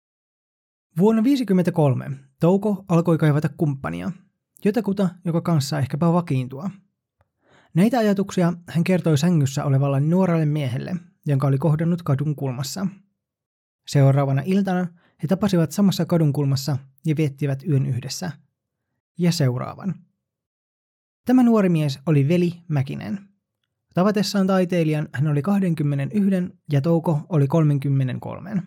Vuonna 0.99 1.23
1953 1.23 2.11
Touko 2.41 2.85
alkoi 2.89 3.19
kaivata 3.19 3.49
kumppania, 3.49 4.13
jotakuta, 4.65 5.09
joka 5.25 5.41
kanssa 5.41 5.79
ehkäpä 5.79 6.13
vakiintua. 6.13 6.71
Näitä 7.75 7.99
ajatuksia 7.99 8.53
hän 8.69 8.85
kertoi 8.85 9.19
sängyssä 9.19 9.65
olevalle 9.65 10.01
nuorelle 10.01 10.47
miehelle, 10.47 10.97
jonka 11.27 11.47
oli 11.47 11.59
kohdannut 11.59 12.03
kadun 12.03 12.37
kulmassa. 12.37 12.87
Seuraavana 13.87 14.43
iltana 14.45 14.87
he 15.23 15.29
tapasivat 15.29 15.73
samassa 15.73 16.05
kadun 16.05 16.33
kulmassa 16.33 16.79
ja 17.07 17.17
viettivät 17.17 17.63
yön 17.69 17.87
yhdessä. 17.87 18.33
Ja 19.19 19.33
seuraavan. 19.33 19.95
Tämä 21.27 21.43
nuori 21.43 21.69
mies 21.69 21.99
oli 22.07 22.29
Veli 22.29 22.53
Mäkinen. 22.69 23.29
Tavatessaan 23.95 24.47
taiteilijan 24.47 25.09
hän 25.13 25.27
oli 25.27 25.43
21 25.43 26.31
ja 26.73 26.81
Touko 26.81 27.21
oli 27.29 27.47
33. 27.47 28.63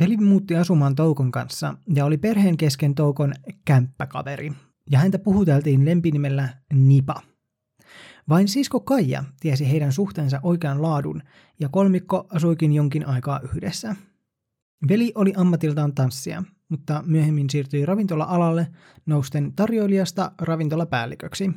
Veli 0.00 0.16
muutti 0.16 0.56
asumaan 0.56 0.94
Toukon 0.94 1.32
kanssa 1.32 1.74
ja 1.94 2.04
oli 2.04 2.18
perheen 2.18 2.56
kesken 2.56 2.94
Toukon 2.94 3.34
kämppäkaveri, 3.64 4.52
ja 4.90 4.98
häntä 4.98 5.18
puhuteltiin 5.18 5.84
lempinimellä 5.84 6.48
Nipa. 6.72 7.22
Vain 8.28 8.48
sisko 8.48 8.80
Kaija 8.80 9.24
tiesi 9.40 9.70
heidän 9.70 9.92
suhteensa 9.92 10.40
oikean 10.42 10.82
laadun, 10.82 11.22
ja 11.60 11.68
kolmikko 11.68 12.26
asuikin 12.30 12.72
jonkin 12.72 13.06
aikaa 13.06 13.40
yhdessä. 13.40 13.96
Veli 14.88 15.12
oli 15.14 15.32
ammatiltaan 15.36 15.94
tanssia, 15.94 16.42
mutta 16.68 17.02
myöhemmin 17.06 17.50
siirtyi 17.50 17.86
ravintola-alalle 17.86 18.66
nousten 19.06 19.52
tarjoilijasta 19.52 20.32
ravintolapäälliköksi. 20.40 21.50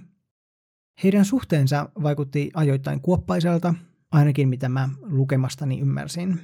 Heidän 1.03 1.25
suhteensa 1.25 1.89
vaikutti 2.03 2.51
ajoittain 2.53 3.01
kuoppaiselta, 3.01 3.73
ainakin 4.11 4.49
mitä 4.49 4.69
mä 4.69 4.89
lukemastani 5.01 5.79
ymmärsin. 5.79 6.39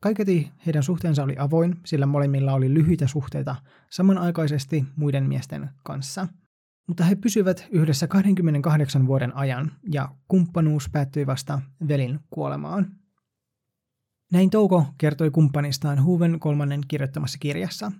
Kaiketi 0.00 0.50
heidän 0.66 0.82
suhteensa 0.82 1.24
oli 1.24 1.34
avoin, 1.38 1.76
sillä 1.84 2.06
molemmilla 2.06 2.52
oli 2.52 2.74
lyhyitä 2.74 3.06
suhteita 3.06 3.56
samanaikaisesti 3.90 4.84
muiden 4.96 5.28
miesten 5.28 5.70
kanssa. 5.82 6.28
Mutta 6.86 7.04
he 7.04 7.14
pysyvät 7.14 7.66
yhdessä 7.70 8.06
28 8.06 9.06
vuoden 9.06 9.36
ajan 9.36 9.72
ja 9.92 10.08
kumppanuus 10.28 10.88
päättyi 10.92 11.26
vasta 11.26 11.60
velin 11.88 12.20
kuolemaan. 12.30 12.86
Näin 14.32 14.50
Touko 14.50 14.86
kertoi 14.98 15.30
kumppanistaan 15.30 16.04
Huven 16.04 16.40
kolmannen 16.40 16.80
kirjoittamassa 16.88 17.38
kirjassa. 17.38 17.92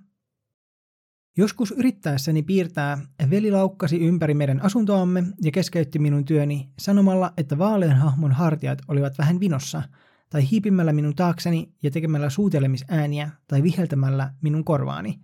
Joskus 1.37 1.71
yrittäessäni 1.71 2.43
piirtää 2.43 2.99
veli 3.31 3.51
laukkasi 3.51 4.01
ympäri 4.01 4.35
meidän 4.35 4.63
asuntoamme 4.63 5.25
ja 5.43 5.51
keskeytti 5.51 5.99
minun 5.99 6.25
työni 6.25 6.73
sanomalla, 6.79 7.33
että 7.37 7.59
vaalean 7.59 7.97
hahmon 7.97 8.33
hartiat 8.33 8.79
olivat 8.89 9.19
vähän 9.19 9.41
vinossa– 9.41 9.83
tai 10.35 10.51
hiipimällä 10.51 10.93
minun 10.93 11.15
taakseni 11.15 11.75
ja 11.83 11.91
tekemällä 11.91 12.31
suutelemisääniä 12.31 13.31
tai 13.49 13.63
viheltämällä 13.63 14.33
minun 14.43 14.65
korvaani, 14.65 15.21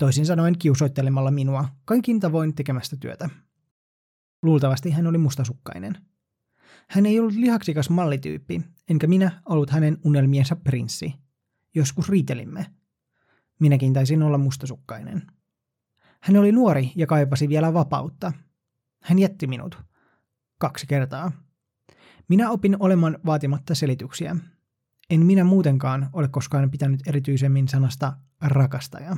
toisin 0.00 0.26
sanoen 0.26 0.58
kiusoittelemalla 0.58 1.30
minua 1.30 1.68
kaikin 1.84 2.20
tavoin 2.20 2.54
tekemästä 2.54 2.96
työtä. 2.96 3.30
Luultavasti 4.42 4.90
hän 4.90 5.06
oli 5.06 5.18
mustasukkainen. 5.18 5.96
Hän 6.88 7.06
ei 7.06 7.20
ollut 7.20 7.34
lihaksikas 7.34 7.90
mallityyppi, 7.90 8.62
enkä 8.88 9.06
minä 9.06 9.42
ollut 9.48 9.70
hänen 9.70 9.98
unelmiensa 10.04 10.56
prinssi. 10.56 11.14
Joskus 11.74 12.08
riitelimme. 12.08 12.66
Minäkin 13.60 13.92
taisin 13.92 14.22
olla 14.22 14.38
mustasukkainen. 14.38 15.22
Hän 16.20 16.36
oli 16.36 16.52
nuori 16.52 16.92
ja 16.96 17.06
kaipasi 17.06 17.48
vielä 17.48 17.74
vapautta. 17.74 18.32
Hän 19.02 19.18
jätti 19.18 19.46
minut. 19.46 19.78
Kaksi 20.58 20.86
kertaa. 20.86 21.32
Minä 22.28 22.50
opin 22.50 22.76
olemaan 22.80 23.18
vaatimatta 23.26 23.74
selityksiä. 23.74 24.36
En 25.10 25.26
minä 25.26 25.44
muutenkaan 25.44 26.10
ole 26.12 26.28
koskaan 26.28 26.70
pitänyt 26.70 27.00
erityisemmin 27.06 27.68
sanasta 27.68 28.12
rakastaja. 28.40 29.16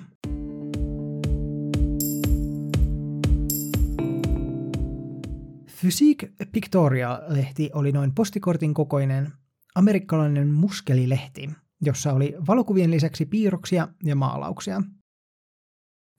Physique 5.83 6.33
Pictorial-lehti 6.53 7.71
oli 7.75 7.93
noin 7.93 8.15
postikortin 8.15 8.75
kokoinen 8.75 9.33
amerikkalainen 9.75 10.49
muskelilehti, 10.49 11.51
jossa 11.81 12.13
oli 12.13 12.35
valokuvien 12.49 12.91
lisäksi 12.91 13.27
piirroksia 13.27 13.89
ja 14.05 14.17
maalauksia. 14.17 14.83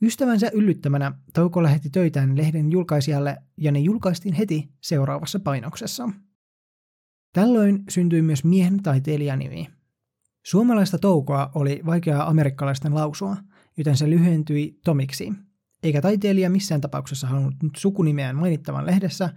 Ystävänsä 0.01 0.49
yllyttämänä 0.53 1.11
Touko 1.33 1.63
lähetti 1.63 1.89
töitään 1.89 2.37
lehden 2.37 2.71
julkaisijalle 2.71 3.37
ja 3.57 3.71
ne 3.71 3.79
julkaistiin 3.79 4.33
heti 4.33 4.69
seuraavassa 4.81 5.39
painoksessa– 5.39 6.09
Tällöin 7.33 7.83
syntyi 7.89 8.21
myös 8.21 8.43
miehen 8.43 8.83
taiteilijanimi. 8.83 9.69
Suomalaista 10.45 10.97
toukoa 10.99 11.51
oli 11.55 11.81
vaikeaa 11.85 12.27
amerikkalaisten 12.29 12.95
lausua, 12.95 13.37
joten 13.77 13.97
se 13.97 14.09
lyhentyi 14.09 14.79
Tomiksi, 14.85 15.33
eikä 15.83 16.01
taiteilija 16.01 16.49
missään 16.49 16.81
tapauksessa 16.81 17.27
halunnut 17.27 17.55
sukunimeään 17.77 18.35
mainittavan 18.35 18.85
lehdessä, 18.85 19.29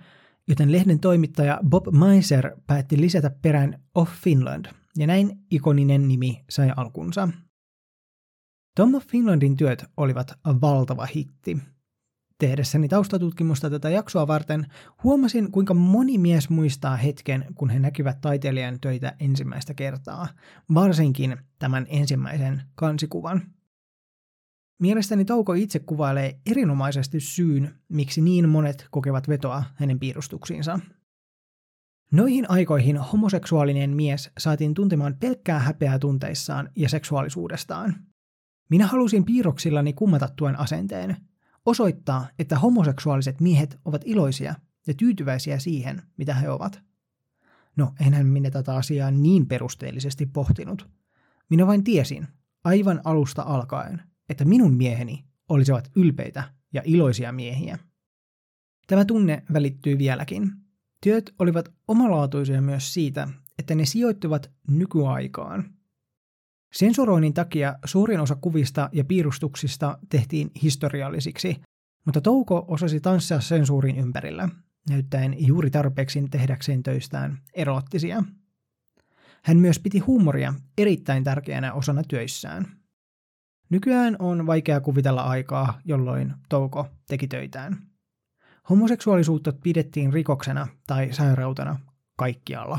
joten 0.49 0.73
lehden 0.73 1.00
toimittaja 1.00 1.61
Bob 1.69 1.87
Meiser 1.93 2.56
päätti 2.67 3.00
lisätä 3.00 3.30
perään 3.30 3.82
Of 3.95 4.11
Finland, 4.11 4.67
ja 4.97 5.06
näin 5.06 5.39
ikoninen 5.50 6.09
nimi 6.09 6.45
sai 6.50 6.73
alkunsa. 6.76 7.28
Tom 8.76 8.95
of 8.95 9.06
Finlandin 9.06 9.56
työt 9.56 9.85
olivat 9.97 10.32
valtava 10.61 11.06
hitti, 11.06 11.56
Tehdessäni 12.39 12.89
taustatutkimusta 12.89 13.71
tätä 13.71 13.91
jaksoa 13.91 14.26
varten 14.26 14.67
huomasin, 15.04 15.52
kuinka 15.52 15.75
moni 15.75 16.19
mies 16.19 16.50
muistaa 16.50 16.97
hetken, 16.97 17.45
kun 17.54 17.71
he 17.71 17.78
näkivät 17.78 18.21
taiteilijan 18.21 18.80
töitä 18.80 19.13
ensimmäistä 19.21 19.75
kertaa, 19.75 20.28
varsinkin 20.75 21.37
tämän 21.59 21.87
ensimmäisen 21.89 22.63
kansikuvan. 22.75 23.43
Mielestäni 24.78 25.25
Touko 25.25 25.54
itse 25.54 25.78
kuvailee 25.78 26.41
erinomaisesti 26.47 27.21
syyn, 27.21 27.75
miksi 27.89 28.21
niin 28.21 28.49
monet 28.49 28.86
kokevat 28.91 29.28
vetoa 29.28 29.65
hänen 29.75 29.99
piirustuksiinsa. 29.99 30.80
Noihin 32.12 32.50
aikoihin 32.50 32.97
homoseksuaalinen 32.97 33.91
mies 33.91 34.30
saatiin 34.39 34.75
tuntemaan 34.75 35.17
pelkkää 35.21 35.58
häpeää 35.58 35.99
tunteissaan 35.99 36.71
ja 36.76 36.89
seksuaalisuudestaan. 36.89 37.95
Minä 38.71 38.86
halusin 38.86 39.25
piirroksillani 39.25 39.93
kummata 39.93 40.28
tuen 40.36 40.58
asenteen– 40.58 41.17
osoittaa, 41.67 42.26
että 42.39 42.58
homoseksuaaliset 42.58 43.41
miehet 43.41 43.78
ovat 43.84 44.02
iloisia 44.04 44.54
ja 44.86 44.95
tyytyväisiä 44.95 45.58
siihen, 45.58 46.02
mitä 46.17 46.34
he 46.34 46.50
ovat. 46.50 46.80
No, 47.76 47.95
enhän 48.00 48.26
minä 48.26 48.50
tätä 48.50 48.75
asiaa 48.75 49.10
niin 49.10 49.47
perusteellisesti 49.47 50.26
pohtinut. 50.26 50.89
Minä 51.50 51.67
vain 51.67 51.84
tiesin, 51.84 52.28
aivan 52.65 53.00
alusta 53.04 53.43
alkaen, 53.43 54.02
että 54.28 54.45
minun 54.45 54.75
mieheni 54.75 55.25
olisivat 55.49 55.91
ylpeitä 55.97 56.52
ja 56.73 56.82
iloisia 56.84 57.32
miehiä. 57.32 57.78
Tämä 58.86 59.04
tunne 59.04 59.43
välittyy 59.52 59.99
vieläkin. 59.99 60.52
Työt 61.02 61.34
olivat 61.39 61.73
omalaatuisia 61.89 62.62
myös 62.62 62.95
siitä, 62.95 63.28
että 63.58 63.75
ne 63.75 63.84
sijoittuvat 63.84 64.50
nykyaikaan– 64.69 65.65
Sensuroinnin 66.76 67.34
takia 67.34 67.78
suurin 67.84 68.21
osa 68.21 68.36
kuvista 68.41 68.89
ja 68.93 69.04
piirustuksista 69.04 69.99
tehtiin 70.08 70.50
historiallisiksi, 70.62 71.60
mutta 72.04 72.21
Touko 72.21 72.65
osasi 72.69 73.00
tanssia 73.00 73.41
sensuurin 73.41 73.97
ympärillä, 73.97 74.49
näyttäen 74.91 75.47
juuri 75.47 75.71
tarpeeksi 75.71 76.25
tehdäkseen 76.30 76.82
töistään 76.82 77.39
eroottisia. 77.54 78.25
Hän 79.43 79.56
myös 79.56 79.78
piti 79.78 79.99
huumoria 79.99 80.54
erittäin 80.78 81.25
tärkeänä 81.25 81.73
osana 81.73 82.02
työissään. 82.08 82.67
Nykyään 83.71 84.17
on 84.19 84.47
vaikea 84.47 84.81
kuvitella 84.81 85.23
aikaa, 85.23 85.81
jolloin 85.85 86.35
Touko 86.49 86.87
teki 87.09 87.29
töitään. 87.29 87.79
Homoseksuaalisuutta 88.71 89.52
pidettiin 89.52 90.13
rikoksena 90.13 90.69
tai 90.87 91.13
sairautena 91.13 91.81
kaikkialla. 92.19 92.79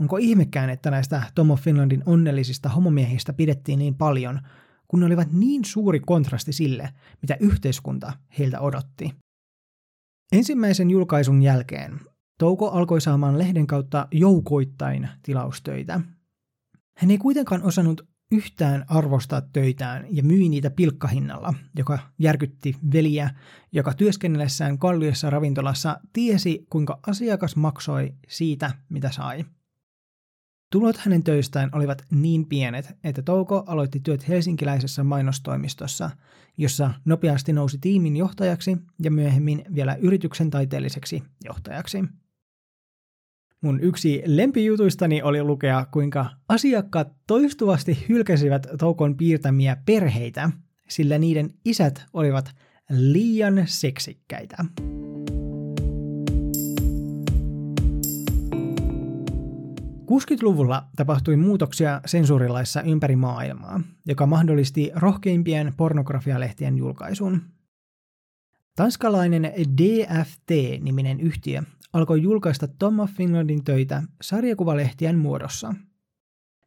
Onko 0.00 0.16
ihmekään, 0.16 0.70
että 0.70 0.90
näistä 0.90 1.22
Tom 1.34 1.50
of 1.50 1.60
Finlandin 1.60 2.02
onnellisista 2.06 2.68
homomiehistä 2.68 3.32
pidettiin 3.32 3.78
niin 3.78 3.94
paljon, 3.94 4.40
kun 4.88 5.00
ne 5.00 5.06
olivat 5.06 5.32
niin 5.32 5.64
suuri 5.64 6.00
kontrasti 6.00 6.52
sille, 6.52 6.92
mitä 7.22 7.36
yhteiskunta 7.40 8.12
heiltä 8.38 8.60
odotti? 8.60 9.14
Ensimmäisen 10.32 10.90
julkaisun 10.90 11.42
jälkeen 11.42 12.00
Touko 12.38 12.70
alkoi 12.70 13.00
saamaan 13.00 13.38
lehden 13.38 13.66
kautta 13.66 14.08
joukoittain 14.10 15.08
tilaustöitä. 15.22 16.00
Hän 16.96 17.10
ei 17.10 17.18
kuitenkaan 17.18 17.62
osannut 17.62 18.08
yhtään 18.32 18.84
arvostaa 18.88 19.40
töitään 19.40 20.06
ja 20.10 20.22
myi 20.22 20.48
niitä 20.48 20.70
pilkkahinnalla, 20.70 21.54
joka 21.76 21.98
järkytti 22.18 22.76
veliä, 22.92 23.30
joka 23.72 23.94
työskennellessään 23.94 24.78
kalliossa 24.78 25.30
ravintolassa 25.30 26.00
tiesi, 26.12 26.66
kuinka 26.70 26.98
asiakas 27.06 27.56
maksoi 27.56 28.14
siitä, 28.28 28.70
mitä 28.88 29.10
sai– 29.10 29.44
Tulot 30.72 30.96
hänen 30.96 31.24
töistään 31.24 31.70
olivat 31.72 32.04
niin 32.10 32.46
pienet, 32.46 32.96
että 33.04 33.22
Touko 33.22 33.64
aloitti 33.66 34.00
työt 34.00 34.28
helsinkiläisessä 34.28 35.04
mainostoimistossa, 35.04 36.10
jossa 36.58 36.90
nopeasti 37.04 37.52
nousi 37.52 37.78
tiimin 37.78 38.16
johtajaksi 38.16 38.76
ja 39.02 39.10
myöhemmin 39.10 39.64
vielä 39.74 39.94
yrityksen 39.94 40.50
taiteelliseksi 40.50 41.22
johtajaksi. 41.44 42.04
Mun 43.60 43.80
yksi 43.80 44.22
lempijutuistani 44.26 45.22
oli 45.22 45.42
lukea, 45.42 45.86
kuinka 45.90 46.26
asiakkaat 46.48 47.08
toistuvasti 47.26 48.04
hylkäsivät 48.08 48.66
Toukon 48.78 49.16
piirtämiä 49.16 49.76
perheitä, 49.86 50.50
sillä 50.88 51.18
niiden 51.18 51.50
isät 51.64 52.04
olivat 52.12 52.50
liian 52.90 53.62
seksikkäitä. 53.66 54.56
60-luvulla 60.10 60.88
tapahtui 60.96 61.36
muutoksia 61.36 62.00
sensuurilaissa 62.06 62.82
ympäri 62.82 63.16
maailmaa, 63.16 63.80
joka 64.06 64.26
mahdollisti 64.26 64.90
rohkeimpien 64.94 65.74
pornografialehtien 65.76 66.76
julkaisun. 66.76 67.42
Tanskalainen 68.76 69.52
DFT-niminen 69.76 71.20
yhtiö 71.20 71.62
alkoi 71.92 72.22
julkaista 72.22 72.68
Tom 72.68 72.98
of 72.98 73.10
Finlandin 73.10 73.64
töitä 73.64 74.02
sarjakuvalehtien 74.22 75.18
muodossa. 75.18 75.74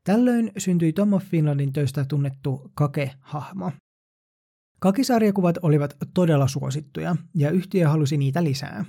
Tällöin 0.03 0.51
syntyi 0.57 0.93
Tom 0.93 1.13
of 1.13 1.23
Finlandin 1.23 1.73
töistä 1.73 2.05
tunnettu 2.05 2.71
Kake-hahmo. 2.73 3.71
Kakisarjakuvat 4.79 5.57
olivat 5.61 5.97
todella 6.13 6.47
suosittuja 6.47 7.15
ja 7.35 7.51
yhtiö 7.51 7.89
halusi 7.89 8.17
niitä 8.17 8.43
lisää. 8.43 8.85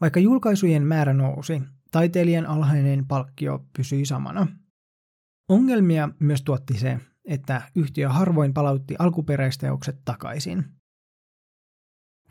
Vaikka 0.00 0.20
julkaisujen 0.20 0.86
määrä 0.86 1.12
nousi, 1.12 1.62
taiteilijan 1.90 2.46
alhainen 2.46 3.06
palkkio 3.06 3.66
pysyi 3.76 4.06
samana. 4.06 4.46
Ongelmia 5.48 6.08
myös 6.18 6.42
tuotti 6.42 6.78
se, 6.78 7.00
että 7.24 7.62
yhtiö 7.74 8.08
harvoin 8.08 8.54
palautti 8.54 8.94
alkuperäisteokset 8.98 10.00
takaisin. 10.04 10.64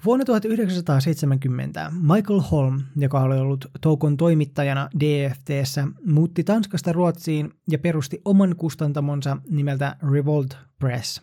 Vuonna 0.05 0.25
1970 0.25 1.91
Michael 2.01 2.39
Holm, 2.39 2.81
joka 2.95 3.19
oli 3.19 3.37
ollut 3.37 3.65
Toukon 3.81 4.17
toimittajana 4.17 4.89
DFTssä, 4.99 5.87
muutti 6.05 6.43
Tanskasta 6.43 6.93
Ruotsiin 6.93 7.51
ja 7.71 7.79
perusti 7.79 8.21
oman 8.25 8.55
kustantamonsa 8.55 9.37
nimeltä 9.49 9.95
Revolt 10.11 10.57
Press. 10.79 11.21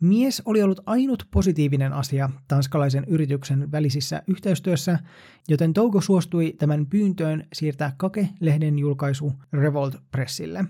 Mies 0.00 0.42
oli 0.44 0.62
ollut 0.62 0.80
ainut 0.86 1.28
positiivinen 1.30 1.92
asia 1.92 2.30
tanskalaisen 2.48 3.04
yrityksen 3.04 3.72
välisissä 3.72 4.22
yhteistyössä, 4.26 4.98
joten 5.48 5.72
Touko 5.72 6.00
suostui 6.00 6.54
tämän 6.58 6.86
pyyntöön 6.86 7.46
siirtää 7.52 7.92
Kake-lehden 7.96 8.78
julkaisu 8.78 9.32
Revolt 9.52 9.96
Pressille. 10.10 10.64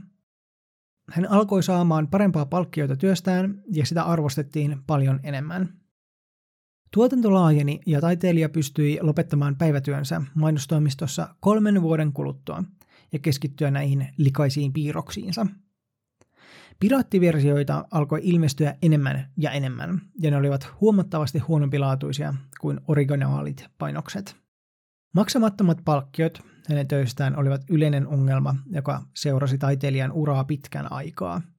Hän 1.10 1.30
alkoi 1.30 1.62
saamaan 1.62 2.08
parempaa 2.08 2.46
palkkioita 2.46 2.96
työstään 2.96 3.62
ja 3.72 3.86
sitä 3.86 4.02
arvostettiin 4.02 4.76
paljon 4.86 5.20
enemmän– 5.22 5.68
Tuotanto 6.94 7.34
laajeni 7.34 7.80
ja 7.86 8.00
taiteilija 8.00 8.48
pystyi 8.48 8.98
lopettamaan 9.02 9.56
päivätyönsä 9.56 10.22
mainostoimistossa 10.34 11.34
kolmen 11.40 11.82
vuoden 11.82 12.12
kuluttua 12.12 12.64
ja 13.12 13.18
keskittyä 13.18 13.70
näihin 13.70 14.08
likaisiin 14.16 14.72
piirroksiinsa. 14.72 15.46
Piraattiversioita 16.80 17.84
alkoi 17.90 18.20
ilmestyä 18.22 18.74
enemmän 18.82 19.30
ja 19.36 19.50
enemmän, 19.50 20.00
ja 20.20 20.30
ne 20.30 20.36
olivat 20.36 20.68
huomattavasti 20.80 21.38
huonompilaatuisia 21.38 22.34
kuin 22.60 22.80
originaalit 22.88 23.66
painokset. 23.78 24.36
Maksamattomat 25.14 25.78
palkkiot 25.84 26.42
hänen 26.68 26.88
töistään 26.88 27.36
olivat 27.36 27.62
yleinen 27.70 28.06
ongelma, 28.06 28.54
joka 28.70 29.02
seurasi 29.14 29.58
taiteilijan 29.58 30.12
uraa 30.12 30.44
pitkän 30.44 30.92
aikaa– 30.92 31.42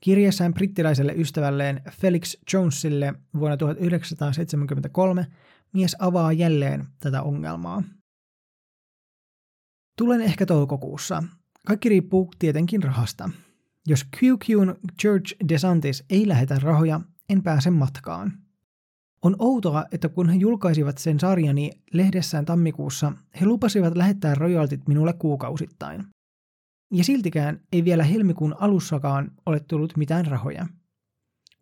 Kirjeessään 0.00 0.54
brittiläiselle 0.54 1.12
ystävälleen 1.12 1.80
Felix 1.90 2.34
Jonesille 2.52 3.14
vuonna 3.38 3.56
1973 3.56 5.26
mies 5.72 5.96
avaa 5.98 6.32
jälleen 6.32 6.86
tätä 7.00 7.22
ongelmaa. 7.22 7.82
Tulen 9.98 10.20
ehkä 10.20 10.46
toukokuussa. 10.46 11.22
Kaikki 11.66 11.88
riippuu 11.88 12.30
tietenkin 12.38 12.82
rahasta. 12.82 13.30
Jos 13.86 14.06
QQn 14.16 14.74
George 15.00 15.36
DeSantis 15.48 16.04
ei 16.10 16.28
lähetä 16.28 16.58
rahoja, 16.62 17.00
en 17.28 17.42
pääse 17.42 17.70
matkaan. 17.70 18.32
On 19.22 19.36
outoa, 19.38 19.84
että 19.92 20.08
kun 20.08 20.28
he 20.28 20.36
julkaisivat 20.36 20.98
sen 20.98 21.20
sarjani 21.20 21.70
lehdessään 21.92 22.44
tammikuussa, 22.44 23.12
he 23.40 23.46
lupasivat 23.46 23.96
lähettää 23.96 24.34
royaltit 24.34 24.88
minulle 24.88 25.12
kuukausittain. 25.12 26.06
Ja 26.92 27.04
siltikään 27.04 27.60
ei 27.72 27.84
vielä 27.84 28.04
helmikuun 28.04 28.56
alussakaan 28.60 29.32
ole 29.46 29.60
tullut 29.60 29.96
mitään 29.96 30.26
rahoja. 30.26 30.66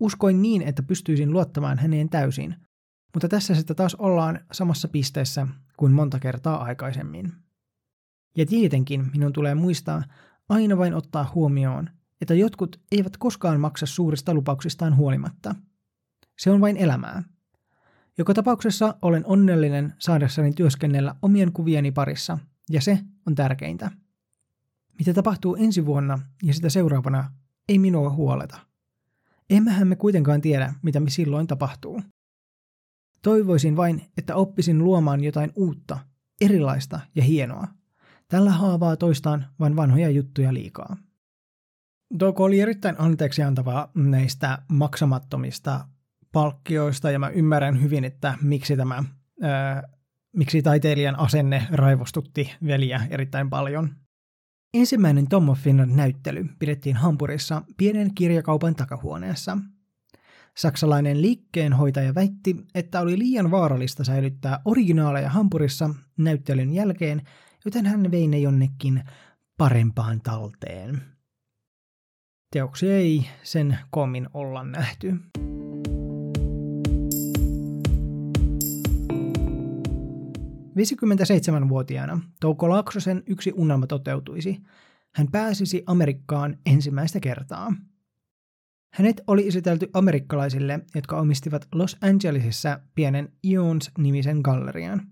Uskoin 0.00 0.42
niin, 0.42 0.62
että 0.62 0.82
pystyisin 0.82 1.32
luottamaan 1.32 1.78
häneen 1.78 2.08
täysin, 2.08 2.56
mutta 3.14 3.28
tässä 3.28 3.54
sitten 3.54 3.76
taas 3.76 3.94
ollaan 3.94 4.40
samassa 4.52 4.88
pisteessä 4.88 5.46
kuin 5.76 5.92
monta 5.92 6.18
kertaa 6.18 6.62
aikaisemmin. 6.64 7.32
Ja 8.36 8.46
tietenkin 8.46 9.10
minun 9.12 9.32
tulee 9.32 9.54
muistaa 9.54 10.02
aina 10.48 10.76
vain 10.76 10.94
ottaa 10.94 11.30
huomioon, 11.34 11.90
että 12.20 12.34
jotkut 12.34 12.80
eivät 12.92 13.16
koskaan 13.16 13.60
maksa 13.60 13.86
suurista 13.86 14.34
lupauksistaan 14.34 14.96
huolimatta. 14.96 15.54
Se 16.38 16.50
on 16.50 16.60
vain 16.60 16.76
elämää. 16.76 17.22
Joka 18.18 18.34
tapauksessa 18.34 18.94
olen 19.02 19.22
onnellinen 19.26 19.94
saadessani 19.98 20.52
työskennellä 20.52 21.14
omien 21.22 21.52
kuvieni 21.52 21.92
parissa, 21.92 22.38
ja 22.70 22.80
se 22.80 22.98
on 23.26 23.34
tärkeintä. 23.34 23.90
Mitä 24.98 25.14
tapahtuu 25.14 25.56
ensi 25.56 25.86
vuonna 25.86 26.18
ja 26.42 26.54
sitä 26.54 26.68
seuraavana, 26.68 27.32
ei 27.68 27.78
minua 27.78 28.10
huoleta. 28.10 28.58
Emmehän 29.50 29.88
me 29.88 29.96
kuitenkaan 29.96 30.40
tiedä, 30.40 30.74
mitä 30.82 31.00
me 31.00 31.10
silloin 31.10 31.46
tapahtuu. 31.46 32.02
Toivoisin 33.22 33.76
vain, 33.76 34.02
että 34.18 34.34
oppisin 34.34 34.84
luomaan 34.84 35.24
jotain 35.24 35.52
uutta, 35.56 35.98
erilaista 36.40 37.00
ja 37.14 37.22
hienoa. 37.22 37.68
Tällä 38.28 38.50
haavaa 38.50 38.96
toistaan 38.96 39.46
vain 39.60 39.76
vanhoja 39.76 40.10
juttuja 40.10 40.54
liikaa. 40.54 40.96
Doko 42.18 42.44
oli 42.44 42.60
erittäin 42.60 42.96
anteeksi 42.98 43.42
antavaa 43.42 43.90
näistä 43.94 44.58
maksamattomista 44.68 45.88
palkkioista 46.32 47.10
ja 47.10 47.18
mä 47.18 47.28
ymmärrän 47.28 47.82
hyvin, 47.82 48.04
että 48.04 48.38
miksi 48.42 48.76
tämä, 48.76 49.04
ää, 49.42 49.82
miksi 50.32 50.62
taiteilijan 50.62 51.18
asenne 51.18 51.66
raivostutti 51.70 52.52
veliä 52.66 53.06
erittäin 53.10 53.50
paljon. 53.50 53.90
Ensimmäinen 54.74 55.28
Tom 55.28 55.48
of 55.48 55.58
Finland-näyttely 55.58 56.44
pidettiin 56.58 56.96
Hampurissa 56.96 57.62
pienen 57.76 58.14
kirjakaupan 58.14 58.74
takahuoneessa. 58.74 59.58
Saksalainen 60.56 61.22
liikkeenhoitaja 61.22 62.14
väitti, 62.14 62.56
että 62.74 63.00
oli 63.00 63.18
liian 63.18 63.50
vaarallista 63.50 64.04
säilyttää 64.04 64.60
originaaleja 64.64 65.30
Hampurissa 65.30 65.90
näyttelyn 66.16 66.72
jälkeen, 66.72 67.22
joten 67.64 67.86
hän 67.86 68.10
vei 68.10 68.26
ne 68.26 68.38
jonnekin 68.38 69.04
parempaan 69.58 70.20
talteen. 70.20 71.02
Teoksia 72.52 72.96
ei 72.96 73.26
sen 73.42 73.78
komin 73.90 74.28
olla 74.34 74.64
nähty. 74.64 75.14
57-vuotiaana 80.76 82.20
Touko 82.40 82.68
Laaksosen 82.68 83.22
yksi 83.26 83.52
unelma 83.56 83.86
toteutuisi. 83.86 84.62
Hän 85.14 85.28
pääsisi 85.32 85.82
Amerikkaan 85.86 86.58
ensimmäistä 86.66 87.20
kertaa. 87.20 87.74
Hänet 88.92 89.20
oli 89.26 89.48
esitelty 89.48 89.90
amerikkalaisille, 89.92 90.80
jotka 90.94 91.20
omistivat 91.20 91.68
Los 91.74 91.96
Angelesissa 92.00 92.80
pienen 92.94 93.32
Ions-nimisen 93.44 94.40
gallerian. 94.42 95.02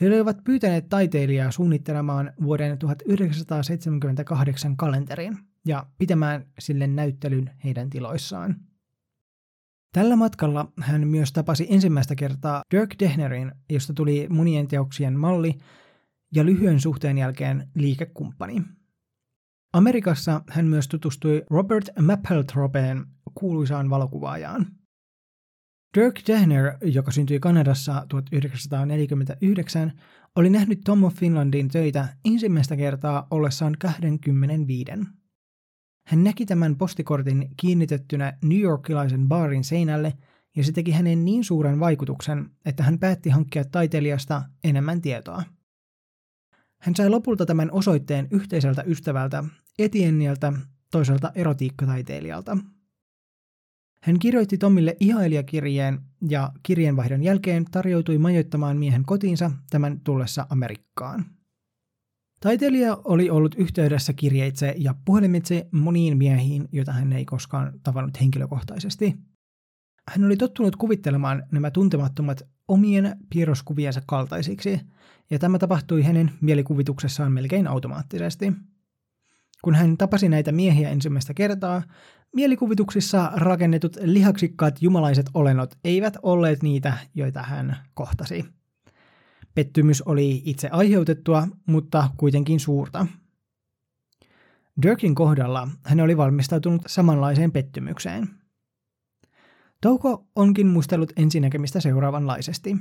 He 0.00 0.06
olivat 0.08 0.44
pyytäneet 0.44 0.88
taiteilijaa 0.88 1.50
suunnittelemaan 1.50 2.32
vuoden 2.42 2.78
1978 2.78 4.76
kalenterin 4.76 5.38
ja 5.66 5.86
pitämään 5.98 6.46
sille 6.58 6.86
näyttelyn 6.86 7.50
heidän 7.64 7.90
tiloissaan. 7.90 8.56
Tällä 9.96 10.16
matkalla 10.16 10.72
hän 10.80 11.08
myös 11.08 11.32
tapasi 11.32 11.66
ensimmäistä 11.70 12.14
kertaa 12.14 12.62
Dirk 12.74 12.94
Dehnerin, 12.98 13.52
josta 13.70 13.94
tuli 13.94 14.26
monien 14.30 14.68
teoksien 14.68 15.18
malli 15.18 15.58
ja 16.34 16.46
lyhyen 16.46 16.80
suhteen 16.80 17.18
jälkeen 17.18 17.68
liikekumppani. 17.74 18.62
Amerikassa 19.72 20.42
hän 20.50 20.66
myös 20.66 20.88
tutustui 20.88 21.44
Robert 21.50 21.88
Mapplethorpeen 22.00 23.04
kuuluisaan 23.34 23.90
valokuvaajaan. 23.90 24.66
Dirk 25.98 26.20
Dehner, 26.26 26.72
joka 26.82 27.10
syntyi 27.10 27.40
Kanadassa 27.40 28.06
1949, 28.08 29.92
oli 30.36 30.50
nähnyt 30.50 30.80
Tom 30.84 31.04
of 31.04 31.14
Finlandin 31.14 31.68
töitä 31.68 32.08
ensimmäistä 32.24 32.76
kertaa 32.76 33.26
ollessaan 33.30 33.76
25. 33.78 34.84
Hän 36.06 36.24
näki 36.24 36.46
tämän 36.46 36.76
postikortin 36.76 37.50
kiinnitettynä 37.56 38.38
New 38.44 38.60
Yorkilaisen 38.60 39.28
baarin 39.28 39.64
seinälle 39.64 40.12
ja 40.56 40.64
se 40.64 40.72
teki 40.72 40.90
hänen 40.90 41.24
niin 41.24 41.44
suuren 41.44 41.80
vaikutuksen, 41.80 42.50
että 42.64 42.82
hän 42.82 42.98
päätti 42.98 43.30
hankkia 43.30 43.64
taiteilijasta 43.64 44.42
enemmän 44.64 45.02
tietoa. 45.02 45.42
Hän 46.80 46.96
sai 46.96 47.08
lopulta 47.08 47.46
tämän 47.46 47.70
osoitteen 47.70 48.28
yhteiseltä 48.30 48.82
ystävältä 48.86 49.44
Etienniltä, 49.78 50.52
toiselta 50.90 51.32
erotiikkataiteilijalta. 51.34 52.58
Hän 54.02 54.18
kirjoitti 54.18 54.58
Tomille 54.58 54.96
ihailijakirjeen 55.00 56.00
ja 56.28 56.52
kirjeenvaihdon 56.62 57.22
jälkeen 57.22 57.64
tarjoutui 57.70 58.18
majoittamaan 58.18 58.76
miehen 58.76 59.04
kotiinsa 59.04 59.50
tämän 59.70 60.00
tullessa 60.00 60.46
Amerikkaan. 60.50 61.35
Taiteilija 62.46 62.98
oli 63.04 63.30
ollut 63.30 63.54
yhteydessä 63.54 64.12
kirjeitse 64.12 64.74
ja 64.78 64.94
puhelimitse 65.04 65.68
moniin 65.70 66.18
miehiin, 66.18 66.68
joita 66.72 66.92
hän 66.92 67.12
ei 67.12 67.24
koskaan 67.24 67.80
tavannut 67.82 68.20
henkilökohtaisesti. 68.20 69.16
Hän 70.08 70.24
oli 70.24 70.36
tottunut 70.36 70.76
kuvittelemaan 70.76 71.42
nämä 71.52 71.70
tuntemattomat 71.70 72.42
omien 72.68 73.16
piirroskuviensa 73.30 74.02
kaltaisiksi, 74.06 74.80
ja 75.30 75.38
tämä 75.38 75.58
tapahtui 75.58 76.02
hänen 76.02 76.30
mielikuvituksessaan 76.40 77.32
melkein 77.32 77.66
automaattisesti. 77.66 78.52
Kun 79.62 79.74
hän 79.74 79.96
tapasi 79.96 80.28
näitä 80.28 80.52
miehiä 80.52 80.90
ensimmäistä 80.90 81.34
kertaa, 81.34 81.82
mielikuvituksissa 82.34 83.32
rakennetut 83.34 83.96
lihaksikkaat 84.00 84.82
jumalaiset 84.82 85.26
olennot 85.34 85.78
eivät 85.84 86.16
olleet 86.22 86.62
niitä, 86.62 86.98
joita 87.14 87.42
hän 87.42 87.76
kohtasi– 87.94 88.44
Pettymys 89.56 90.02
oli 90.02 90.42
itse 90.44 90.68
aiheutettua, 90.68 91.48
mutta 91.66 92.10
kuitenkin 92.16 92.60
suurta. 92.60 93.06
Dirkin 94.82 95.14
kohdalla 95.14 95.68
hän 95.84 96.00
oli 96.00 96.16
valmistautunut 96.16 96.82
samanlaiseen 96.86 97.52
pettymykseen. 97.52 98.28
Touko 99.80 100.26
onkin 100.34 100.66
muistellut 100.66 101.12
ensinäkemistä 101.16 101.80
seuraavanlaisesti. 101.80 102.76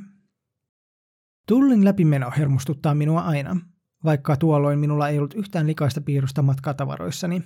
Tullin 1.47 1.85
läpimeno 1.85 2.31
hermostuttaa 2.37 2.95
minua 2.95 3.21
aina, 3.21 3.57
vaikka 4.03 4.37
tuolloin 4.37 4.79
minulla 4.79 5.09
ei 5.09 5.17
ollut 5.17 5.33
yhtään 5.33 5.67
likaista 5.67 6.01
piirusta 6.01 6.41
matkatavaroissani. 6.41 7.41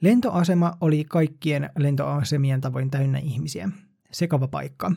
Lentoasema 0.00 0.72
oli 0.80 1.04
kaikkien 1.04 1.70
lentoasemien 1.78 2.60
tavoin 2.60 2.90
täynnä 2.90 3.18
ihmisiä. 3.18 3.70
Sekava 4.12 4.48
paikka. 4.48 4.92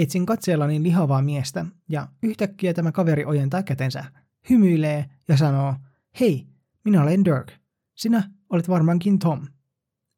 Etsin 0.00 0.26
katseellani 0.26 0.82
lihavaa 0.82 1.22
miestä, 1.22 1.66
ja 1.88 2.08
yhtäkkiä 2.22 2.74
tämä 2.74 2.92
kaveri 2.92 3.24
ojentaa 3.24 3.62
kätensä, 3.62 4.04
hymyilee 4.50 5.04
ja 5.28 5.36
sanoo, 5.36 5.74
hei, 6.20 6.46
minä 6.84 7.02
olen 7.02 7.24
Dirk. 7.24 7.52
Sinä 7.96 8.30
olet 8.50 8.68
varmaankin 8.68 9.18
Tom. 9.18 9.46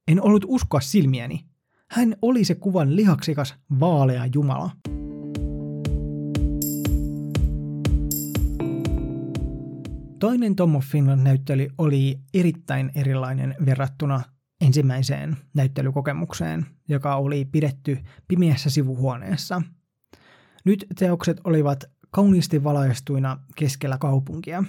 En 0.08 0.22
ollut 0.22 0.44
uskoa 0.48 0.80
silmiäni. 0.80 1.44
Hän 1.90 2.16
oli 2.22 2.44
se 2.44 2.54
kuvan 2.54 2.96
lihaksikas, 2.96 3.54
vaalea 3.80 4.26
jumala. 4.34 4.70
Toinen 10.18 10.56
Tom 10.56 10.76
of 10.76 10.84
Finland-näyttely 10.84 11.68
oli 11.78 12.18
erittäin 12.34 12.90
erilainen 12.94 13.54
verrattuna 13.66 14.22
ensimmäiseen 14.62 15.36
näyttelykokemukseen, 15.54 16.66
joka 16.88 17.16
oli 17.16 17.44
pidetty 17.44 17.98
pimeässä 18.28 18.70
sivuhuoneessa. 18.70 19.62
Nyt 20.64 20.86
teokset 20.98 21.40
olivat 21.44 21.84
kauniisti 22.10 22.64
valaistuina 22.64 23.38
keskellä 23.56 23.98
kaupunkia. 23.98 24.64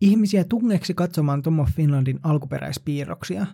Ihmisiä 0.00 0.44
tungeksi 0.44 0.94
katsomaan 0.94 1.42
Tom 1.42 1.58
of 1.58 1.70
Finlandin 1.70 2.20
alkuperäispiirroksia. 2.22 3.46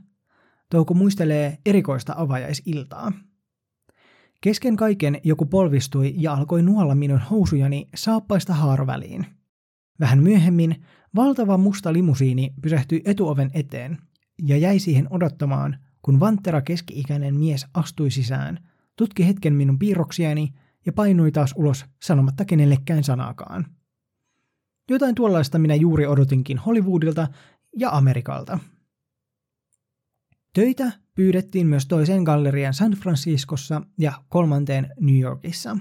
Touko 0.71 0.95
muistelee 0.95 1.59
erikoista 1.67 2.15
avajaisiltaa. 2.17 3.13
Kesken 4.41 4.77
kaiken 4.77 5.21
joku 5.25 5.47
polvistui 5.47 6.15
ja 6.17 6.33
alkoi 6.33 6.63
nuolla 6.63 6.95
minun 6.95 7.21
housujani 7.31 7.89
saappaista 7.95 8.55
haaroväliin. 8.55 9.27
Vähän 10.01 10.23
myöhemmin 10.23 10.85
valtava 11.15 11.59
musta 11.59 11.93
limusiini 11.93 12.55
pysähtyi 12.63 13.03
etuoven 13.05 13.51
eteen 13.55 13.99
ja 14.43 14.57
jäi 14.57 14.79
siihen 14.79 15.07
odottamaan, 15.11 15.79
kun 16.03 16.21
vantera 16.21 16.61
keski-ikäinen 16.61 17.35
mies 17.35 17.67
astui 17.75 18.11
sisään, 18.11 18.69
tutki 18.97 19.27
hetken 19.27 19.55
minun 19.55 19.79
piirroksiani 19.79 20.55
ja 20.87 20.93
painui 20.93 21.33
taas 21.33 21.55
ulos 21.57 21.85
sanomatta 22.03 22.45
kenellekään 22.45 23.05
sanaakaan. 23.05 23.67
Jotain 24.91 25.15
tuollaista 25.15 25.59
minä 25.59 25.75
juuri 25.75 26.07
odotinkin 26.07 26.59
Hollywoodilta 26.59 27.29
ja 27.77 27.91
Amerikalta. 27.91 28.59
Töitä 30.53 30.93
pyydettiin 31.15 31.67
myös 31.67 31.87
toiseen 31.87 32.23
gallerian 32.23 32.75
San 32.75 32.93
Franciscossa 32.93 33.83
ja 33.99 34.13
kolmanteen 34.29 34.91
New 35.01 35.19
Yorkissa. 35.19 35.77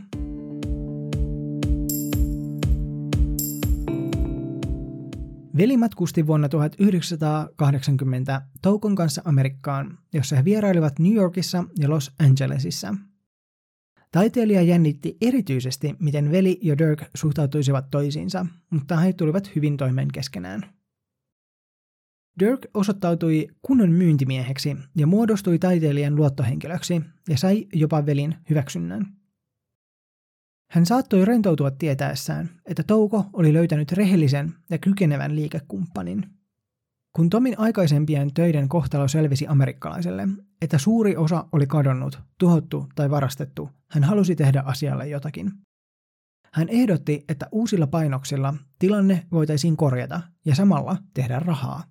Veli 5.58 5.78
matkusti 5.78 6.28
vuonna 6.28 6.50
1980 6.50 8.42
Toukon 8.62 8.96
kanssa 8.96 9.22
Amerikkaan, 9.26 9.98
jossa 10.14 10.36
he 10.36 10.46
vierailivat 10.46 11.00
New 11.00 11.14
Yorkissa 11.14 11.64
ja 11.80 11.90
Los 11.90 12.12
Angelesissa. 12.20 12.96
Taiteilija 14.12 14.62
jännitti 14.62 15.18
erityisesti, 15.22 15.96
miten 16.00 16.32
veli 16.32 16.60
ja 16.62 16.78
Dirk 16.78 17.04
suhtautuisivat 17.16 17.90
toisiinsa, 17.92 18.46
mutta 18.70 18.98
he 18.98 19.14
tulivat 19.14 19.56
hyvin 19.56 19.78
toimeen 19.78 20.08
keskenään. 20.14 20.62
Dirk 22.40 22.66
osoittautui 22.74 23.48
kunnon 23.62 23.92
myyntimieheksi 23.92 24.78
ja 24.96 25.08
muodostui 25.08 25.60
taiteilijan 25.60 26.16
luottohenkilöksi 26.16 27.02
ja 27.30 27.38
sai 27.38 27.68
jopa 27.74 28.06
velin 28.06 28.36
hyväksynnän. 28.50 29.18
Hän 30.70 30.86
saattoi 30.86 31.26
rentoutua 31.26 31.72
tietäessään, 31.72 32.50
että 32.66 32.84
Touko 32.84 33.26
oli 33.34 33.54
löytänyt 33.54 33.92
rehellisen 33.92 34.54
ja 34.70 34.78
kykenevän 34.78 35.36
liikekumppanin. 35.36 36.26
Kun 37.14 37.30
Tomin 37.30 37.60
aikaisempien 37.60 38.34
töiden 38.34 38.70
kohtalo 38.70 39.08
selvisi 39.08 39.48
amerikkalaiselle, 39.48 40.28
että 40.62 40.78
suuri 40.78 41.16
osa 41.16 41.46
oli 41.52 41.68
kadonnut, 41.68 42.20
tuhottu 42.38 42.88
tai 42.96 43.10
varastettu, 43.10 43.70
hän 43.88 44.04
halusi 44.04 44.36
tehdä 44.36 44.64
asialle 44.66 45.08
jotakin. 45.08 45.52
Hän 46.54 46.70
ehdotti, 46.70 47.26
että 47.30 47.48
uusilla 47.52 47.88
painoksilla 47.88 48.54
tilanne 48.80 49.28
voitaisiin 49.32 49.78
korjata 49.78 50.22
ja 50.46 50.56
samalla 50.56 50.98
tehdä 51.14 51.40
rahaa. 51.40 51.84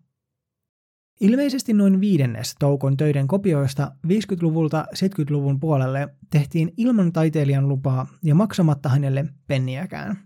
Ilmeisesti 1.20 1.72
noin 1.72 2.00
viidennes 2.00 2.54
Toukon 2.58 2.96
töiden 2.96 3.28
kopioista 3.28 3.92
50-luvulta 4.06 4.86
70-luvun 4.94 5.60
puolelle 5.60 6.08
tehtiin 6.30 6.72
ilman 6.76 7.12
taiteilijan 7.12 7.68
lupaa 7.68 8.06
ja 8.22 8.34
maksamatta 8.34 8.88
hänelle 8.88 9.24
penniäkään. 9.46 10.18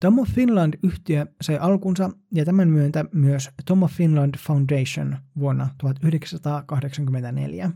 Tom 0.00 0.18
of 0.18 0.28
Finland-yhtiö 0.28 1.26
sai 1.40 1.58
alkunsa 1.58 2.10
ja 2.34 2.44
tämän 2.44 2.68
myöntä 2.68 3.04
myös 3.12 3.50
Tom 3.66 3.82
of 3.82 3.92
Finland 3.92 4.34
Foundation 4.38 5.16
vuonna 5.38 5.68
1984. 5.78 7.70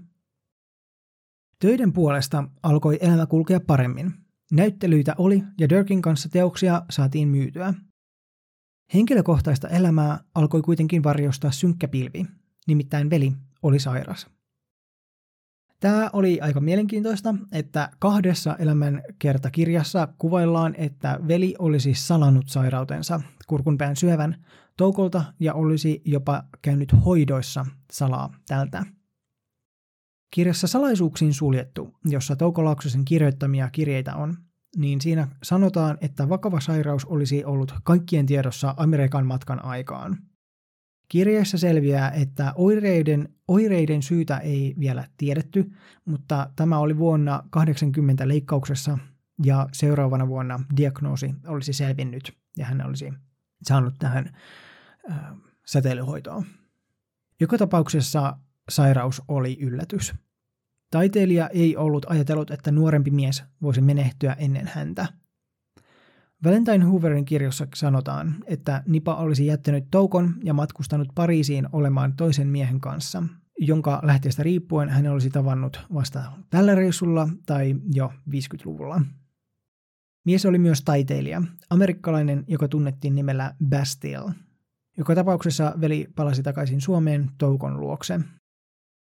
Töiden 1.61 1.93
puolesta 1.93 2.45
alkoi 2.63 2.99
elämä 3.01 3.27
kulkea 3.27 3.61
paremmin. 3.61 4.13
Näyttelyitä 4.53 5.15
oli 5.19 5.43
ja 5.61 5.69
Dirkin 5.69 6.03
kanssa 6.03 6.29
teoksia 6.29 6.83
saatiin 6.91 7.29
myytyä– 7.29 7.75
Henkilökohtaista 8.95 9.69
elämää 9.69 10.19
alkoi 10.35 10.63
kuitenkin 10.63 11.03
varjostaa 11.03 11.51
synkkä 11.51 11.89
pilvi, 11.89 12.27
nimittäin 12.67 13.11
veli 13.11 13.33
oli 13.63 13.79
sairas. 13.79 14.27
Tämä 15.81 16.11
oli 16.13 16.41
aika 16.41 16.61
mielenkiintoista, 16.61 17.35
että 17.53 17.91
kahdessa 17.99 18.57
elämänkertakirjassa 18.57 20.09
kuvaillaan, 20.19 20.75
että 20.79 21.21
veli 21.29 21.55
olisi 21.59 21.95
salannut 21.95 22.49
sairautensa 22.49 23.21
kurkunpään 23.47 23.97
syövän 23.97 24.45
toukolta 24.77 25.25
ja 25.41 25.55
olisi 25.55 26.03
jopa 26.05 26.45
käynyt 26.63 26.95
hoidoissa 27.05 27.67
salaa 27.93 28.35
tältä. 28.49 28.85
Kirjassa 30.31 30.67
Salaisuuksiin 30.67 31.35
suljettu, 31.35 31.95
jossa 32.05 32.37
Touko 32.37 32.65
Laaksosen 32.65 33.05
kirjoittamia 33.05 33.71
kirjeitä 33.71 34.17
on, 34.17 34.37
niin 34.77 35.01
siinä 35.01 35.29
sanotaan, 35.43 35.99
että 36.01 36.29
vakava 36.29 36.61
sairaus 36.61 37.05
olisi 37.05 37.45
ollut 37.45 37.75
kaikkien 37.85 38.27
tiedossa 38.27 38.75
Amerikan 38.77 39.27
matkan 39.27 39.65
aikaan. 39.65 40.19
Kirjeessä 41.09 41.59
selviää, 41.59 42.11
että 42.11 42.53
oireiden, 42.57 43.29
oireiden 43.49 44.03
syytä 44.03 44.39
ei 44.39 44.75
vielä 44.79 45.05
tiedetty, 45.17 45.71
mutta 46.05 46.51
tämä 46.57 46.79
oli 46.79 46.99
vuonna 46.99 47.43
80 47.51 48.29
leikkauksessa 48.29 48.99
ja 49.45 49.69
seuraavana 49.73 50.29
vuonna 50.29 50.61
diagnoosi 50.77 51.35
olisi 51.47 51.73
selvinnyt 51.73 52.33
ja 52.57 52.67
hän 52.67 52.87
olisi 52.87 53.13
saanut 53.63 53.95
tähän 53.99 54.31
äh, 55.11 55.19
säteilyhoitoon. 55.67 56.45
Joka 57.41 57.59
tapauksessa 57.59 58.39
sairaus 58.69 59.23
oli 59.29 59.59
yllätys. 59.61 60.15
Taiteilija 60.91 61.49
ei 61.49 61.77
ollut 61.77 62.07
ajatellut, 62.09 62.51
että 62.51 62.71
nuorempi 62.71 63.11
mies 63.11 63.45
voisi 63.63 63.81
menehtyä 63.81 64.33
ennen 64.33 64.71
häntä. 64.75 65.07
Valentine 66.45 66.85
Hooverin 66.85 67.25
kirjossa 67.25 67.67
sanotaan, 67.75 68.35
että 68.47 68.83
Nipa 68.87 69.15
olisi 69.15 69.47
jättänyt 69.47 69.85
toukon 69.91 70.35
ja 70.45 70.55
matkustanut 70.55 71.09
Pariisiin 71.15 71.69
olemaan 71.73 72.17
toisen 72.17 72.49
miehen 72.49 72.81
kanssa, 72.81 73.23
jonka 73.59 74.01
lähteestä 74.03 74.43
riippuen 74.43 74.89
hän 74.89 75.07
olisi 75.07 75.31
tavannut 75.31 75.81
vasta 75.95 76.23
tällä 76.51 76.75
reissulla 76.75 77.29
tai 77.47 77.77
jo 77.95 78.13
50-luvulla. 78.31 79.03
Mies 80.25 80.47
oli 80.47 80.59
myös 80.59 80.83
taiteilija, 80.83 81.43
amerikkalainen, 81.71 82.45
joka 82.49 82.69
tunnettiin 82.69 83.15
nimellä 83.15 83.55
Bastille. 83.65 84.33
Joka 84.97 85.15
tapauksessa 85.15 85.75
veli 85.81 86.09
palasi 86.17 86.43
takaisin 86.43 86.81
Suomeen 86.81 87.31
Toukon 87.39 87.81
luokse– 87.81 88.21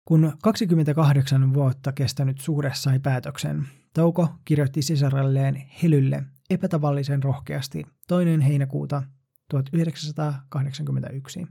kun 0.06 0.32
28 0.42 1.54
vuotta 1.54 1.92
kestänyt 1.92 2.40
suhde 2.40 2.70
sai 2.74 2.98
päätöksen, 2.98 3.66
Touko 3.94 4.28
kirjoitti 4.44 4.82
sisarelleen 4.82 5.56
Helylle 5.82 6.24
epätavallisen 6.50 7.22
rohkeasti 7.22 7.86
toinen 8.08 8.40
heinäkuuta 8.40 9.02
1981. 9.50 11.46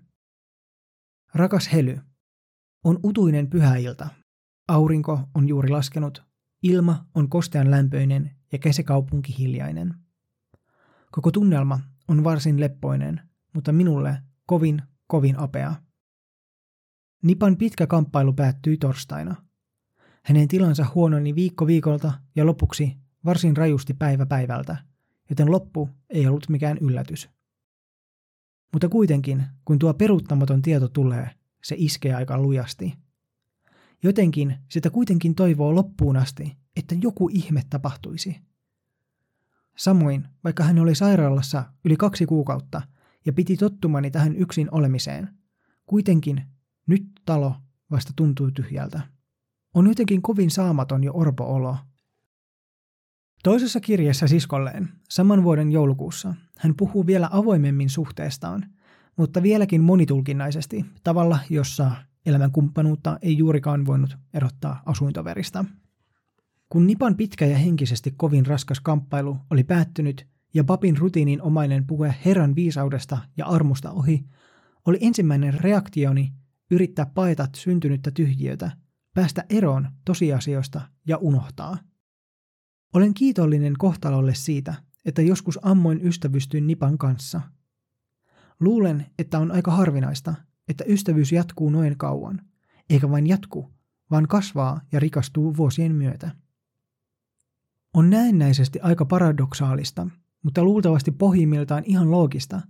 Rakas 1.34 1.74
Hely, 1.74 2.00
on 2.84 3.00
utuinen 3.04 3.50
pyhäilta. 3.50 4.08
Aurinko 4.68 5.20
on 5.34 5.48
juuri 5.48 5.70
laskenut, 5.70 6.24
ilma 6.64 7.06
on 7.16 7.30
kostean 7.30 7.72
lämpöinen 7.72 8.32
ja 8.52 8.60
kesäkaupunki 8.60 9.38
hiljainen. 9.38 9.94
Koko 11.12 11.32
tunnelma 11.32 11.80
on 12.08 12.24
varsin 12.24 12.60
leppoinen, 12.60 13.22
mutta 13.54 13.72
minulle 13.72 14.22
kovin, 14.46 14.82
kovin 15.08 15.40
apea. 15.40 15.76
Nipan 17.26 17.58
pitkä 17.58 17.88
kamppailu 17.88 18.34
päättyi 18.34 18.78
torstaina. 18.78 19.36
Hänen 20.24 20.48
tilansa 20.48 20.86
huononi 20.96 21.36
viikko 21.36 21.68
viikolta 21.68 22.14
ja 22.36 22.46
lopuksi 22.46 22.98
varsin 23.26 23.58
rajusti 23.58 23.94
päivä 23.94 24.26
päivältä, 24.26 24.78
joten 25.30 25.52
loppu 25.52 25.90
ei 26.10 26.28
ollut 26.28 26.50
mikään 26.50 26.78
yllätys. 26.78 27.30
Mutta 28.74 28.90
kuitenkin, 28.90 29.44
kun 29.66 29.80
tuo 29.80 29.94
peruuttamaton 29.94 30.62
tieto 30.62 30.88
tulee, 30.88 31.30
se 31.64 31.76
iskee 31.78 32.16
aika 32.16 32.42
lujasti. 32.42 32.94
Jotenkin 34.04 34.56
sitä 34.72 34.90
kuitenkin 34.90 35.36
toivoo 35.36 35.76
loppuun 35.76 36.18
asti, 36.18 36.58
että 36.76 36.96
joku 37.02 37.30
ihme 37.34 37.62
tapahtuisi. 37.70 38.42
Samoin, 39.78 40.28
vaikka 40.44 40.64
hän 40.64 40.80
oli 40.80 40.96
sairaalassa 40.96 41.64
yli 41.86 41.98
kaksi 41.98 42.26
kuukautta 42.26 42.82
ja 43.26 43.34
piti 43.34 43.58
tottumani 43.58 44.12
tähän 44.12 44.36
yksin 44.36 44.68
olemiseen, 44.72 45.30
kuitenkin 45.86 46.55
nyt 46.88 47.04
talo 47.26 47.56
vasta 47.92 48.14
tuntuu 48.16 48.52
tyhjältä. 48.52 49.02
On 49.74 49.88
jotenkin 49.88 50.22
kovin 50.22 50.52
saamaton 50.52 51.04
jo 51.04 51.12
orpo-olo. 51.14 51.78
Toisessa 53.44 53.80
kirjassa 53.80 54.28
siskolleen, 54.28 54.90
saman 55.10 55.44
vuoden 55.44 55.72
joulukuussa, 55.72 56.36
hän 56.58 56.74
puhuu 56.78 57.08
vielä 57.08 57.30
avoimemmin 57.32 57.90
suhteestaan, 57.90 58.66
mutta 59.18 59.44
vieläkin 59.44 59.84
monitulkinnaisesti, 59.84 60.86
tavalla, 61.04 61.40
jossa 61.50 61.92
elämän 62.26 62.52
kumppanuutta 62.52 63.20
ei 63.22 63.38
juurikaan 63.38 63.86
voinut 63.86 64.18
erottaa 64.34 64.82
asuintoverista. 64.86 65.66
Kun 66.70 66.88
Nipan 66.88 67.16
pitkä 67.16 67.46
ja 67.46 67.58
henkisesti 67.58 68.14
kovin 68.18 68.46
raskas 68.46 68.80
kamppailu 68.80 69.38
oli 69.50 69.64
päättynyt 69.64 70.28
ja 70.54 70.64
papin 70.64 70.98
rutiinin 70.98 71.42
omainen 71.42 71.88
puhe 71.88 72.16
Herran 72.26 72.56
viisaudesta 72.56 73.18
ja 73.38 73.46
armosta 73.46 73.92
ohi, 73.92 74.26
oli 74.86 74.98
ensimmäinen 75.02 75.54
reaktioni 75.54 76.34
yrittää 76.72 77.06
paeta 77.06 77.48
syntynyttä 77.56 78.12
tyhjiötä, 78.12 78.72
päästä 79.14 79.46
eroon 79.50 79.88
tosiasioista 80.06 80.82
ja 81.08 81.18
unohtaa. 81.18 81.78
Olen 82.94 83.14
kiitollinen 83.14 83.74
kohtalolle 83.78 84.34
siitä, 84.36 84.74
että 85.06 85.22
joskus 85.22 85.60
ammoin 85.62 86.08
ystävystyin 86.08 86.68
Nipan 86.68 86.98
kanssa. 86.98 87.42
Luulen, 88.60 89.06
että 89.20 89.40
on 89.40 89.52
aika 89.52 89.72
harvinaista, 89.72 90.36
että 90.68 90.84
ystävyys 90.88 91.32
jatkuu 91.32 91.70
noin 91.70 91.98
kauan, 91.98 92.42
eikä 92.90 93.12
vain 93.12 93.28
jatku, 93.28 93.72
vaan 94.12 94.28
kasvaa 94.28 94.82
ja 94.92 95.00
rikastuu 95.00 95.58
vuosien 95.58 95.96
myötä. 95.96 96.32
On 97.94 98.10
näennäisesti 98.10 98.80
aika 98.80 99.06
paradoksaalista, 99.06 100.08
mutta 100.44 100.64
luultavasti 100.64 101.12
pohjimmiltaan 101.12 101.84
ihan 101.86 102.12
loogista, 102.12 102.62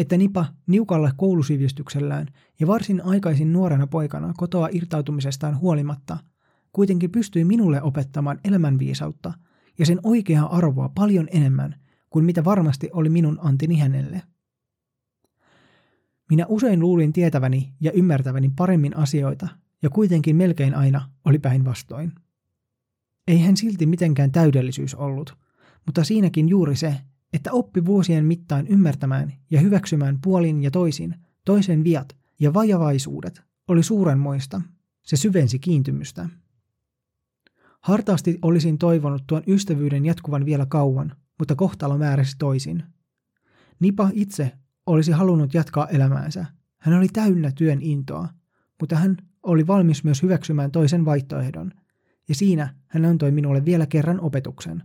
että 0.00 0.16
Nipa 0.16 0.46
niukalla 0.66 1.12
koulusivistyksellään 1.16 2.26
ja 2.60 2.66
varsin 2.66 3.04
aikaisin 3.04 3.52
nuorena 3.52 3.86
poikana 3.86 4.32
kotoa 4.36 4.68
irtautumisestaan 4.72 5.60
huolimatta 5.60 6.18
kuitenkin 6.72 7.10
pystyi 7.10 7.44
minulle 7.44 7.82
opettamaan 7.82 8.40
elämänviisautta 8.44 9.32
ja 9.78 9.86
sen 9.86 10.00
oikeaa 10.02 10.56
arvoa 10.56 10.88
paljon 10.88 11.28
enemmän 11.30 11.74
kuin 12.10 12.24
mitä 12.24 12.44
varmasti 12.44 12.90
oli 12.92 13.08
minun 13.08 13.38
antini 13.42 13.78
hänelle. 13.78 14.22
Minä 16.30 16.46
usein 16.48 16.80
luulin 16.80 17.12
tietäväni 17.12 17.72
ja 17.80 17.92
ymmärtäväni 17.92 18.50
paremmin 18.56 18.96
asioita, 18.96 19.48
ja 19.82 19.90
kuitenkin 19.90 20.36
melkein 20.36 20.74
aina 20.74 21.10
oli 21.24 21.38
päinvastoin. 21.38 22.12
Ei 23.28 23.38
hän 23.38 23.56
silti 23.56 23.86
mitenkään 23.86 24.32
täydellisyys 24.32 24.94
ollut, 24.94 25.36
mutta 25.86 26.04
siinäkin 26.04 26.48
juuri 26.48 26.76
se, 26.76 26.96
että 27.32 27.52
oppi 27.52 27.84
vuosien 27.84 28.24
mittaan 28.24 28.66
ymmärtämään 28.66 29.32
ja 29.50 29.60
hyväksymään 29.60 30.18
puolin 30.22 30.62
ja 30.62 30.70
toisin 30.70 31.16
toisen 31.44 31.84
viat 31.84 32.16
ja 32.40 32.54
vajavaisuudet 32.54 33.42
oli 33.68 33.82
suurenmoista. 33.82 34.62
Se 35.02 35.16
syvensi 35.16 35.58
kiintymystä. 35.58 36.28
Hartaasti 37.80 38.38
olisin 38.42 38.78
toivonut 38.78 39.22
tuon 39.26 39.42
ystävyyden 39.46 40.06
jatkuvan 40.06 40.46
vielä 40.46 40.66
kauan, 40.66 41.16
mutta 41.38 41.54
kohtalo 41.54 41.98
määräsi 41.98 42.36
toisin. 42.38 42.82
Nipa 43.80 44.10
itse 44.12 44.52
olisi 44.86 45.12
halunnut 45.12 45.54
jatkaa 45.54 45.88
elämäänsä. 45.88 46.46
Hän 46.78 46.98
oli 46.98 47.08
täynnä 47.08 47.52
työn 47.52 47.82
intoa, 47.82 48.28
mutta 48.80 48.96
hän 48.96 49.16
oli 49.42 49.66
valmis 49.66 50.04
myös 50.04 50.22
hyväksymään 50.22 50.70
toisen 50.70 51.04
vaihtoehdon, 51.04 51.72
ja 52.28 52.34
siinä 52.34 52.74
hän 52.86 53.04
antoi 53.04 53.30
minulle 53.30 53.64
vielä 53.64 53.86
kerran 53.86 54.20
opetuksen. 54.20 54.82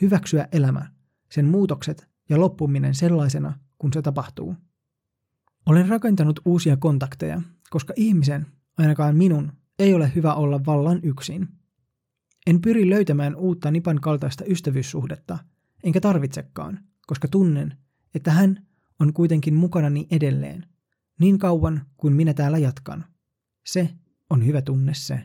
Hyväksyä 0.00 0.48
elämä, 0.52 0.90
sen 1.30 1.46
muutokset 1.46 2.08
ja 2.28 2.40
loppuminen 2.40 2.94
sellaisena, 2.94 3.58
kun 3.78 3.92
se 3.92 4.02
tapahtuu. 4.02 4.56
Olen 5.66 5.88
rakentanut 5.88 6.40
uusia 6.44 6.76
kontakteja, 6.76 7.42
koska 7.70 7.92
ihmisen, 7.96 8.46
ainakaan 8.78 9.16
minun, 9.16 9.52
ei 9.78 9.94
ole 9.94 10.12
hyvä 10.14 10.34
olla 10.34 10.64
vallan 10.66 11.00
yksin. 11.02 11.48
En 12.46 12.60
pyri 12.60 12.90
löytämään 12.90 13.36
uutta 13.36 13.70
Nipan 13.70 14.00
kaltaista 14.00 14.44
ystävyyssuhdetta, 14.44 15.38
enkä 15.84 16.00
tarvitsekaan, 16.00 16.78
koska 17.06 17.28
tunnen, 17.28 17.76
että 18.14 18.30
hän 18.30 18.66
on 19.00 19.12
kuitenkin 19.12 19.54
mukanani 19.54 20.06
edelleen, 20.10 20.66
niin 21.20 21.38
kauan 21.38 21.86
kuin 21.96 22.14
minä 22.14 22.34
täällä 22.34 22.58
jatkan. 22.58 23.04
Se 23.66 23.90
on 24.30 24.46
hyvä 24.46 24.62
tunne 24.62 24.94
se. 24.94 25.22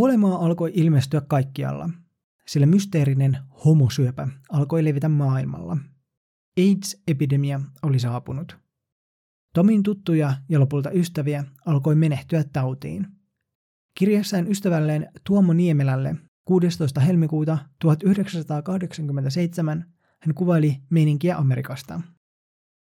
Kuolemaa 0.00 0.46
alkoi 0.46 0.72
ilmestyä 0.74 1.20
kaikkialla, 1.20 1.90
sillä 2.46 2.66
mysteerinen 2.66 3.38
homosyöpä 3.64 4.28
alkoi 4.50 4.84
levitä 4.84 5.08
maailmalla. 5.08 5.76
AIDS-epidemia 6.60 7.60
oli 7.82 7.98
saapunut. 7.98 8.58
Tomin 9.54 9.82
tuttuja 9.82 10.34
ja 10.48 10.60
lopulta 10.60 10.90
ystäviä 10.90 11.44
alkoi 11.66 11.94
menehtyä 11.94 12.44
tautiin. 12.52 13.06
Kirjassaan 13.94 14.48
ystävälleen 14.48 15.08
Tuomo 15.26 15.52
Niemelälle 15.52 16.16
16. 16.44 17.00
helmikuuta 17.00 17.58
1987 17.80 19.84
hän 20.20 20.34
kuvaili 20.34 20.76
meininkiä 20.90 21.36
Amerikasta. 21.36 22.00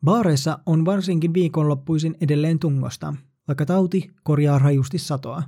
Baareissa 0.05 0.59
on 0.65 0.85
varsinkin 0.85 1.33
viikonloppuisin 1.33 2.15
edelleen 2.21 2.59
tungosta, 2.59 3.13
vaikka 3.47 3.65
tauti 3.65 4.11
korjaa 4.23 4.59
rajusti 4.59 4.97
satoa. 4.97 5.43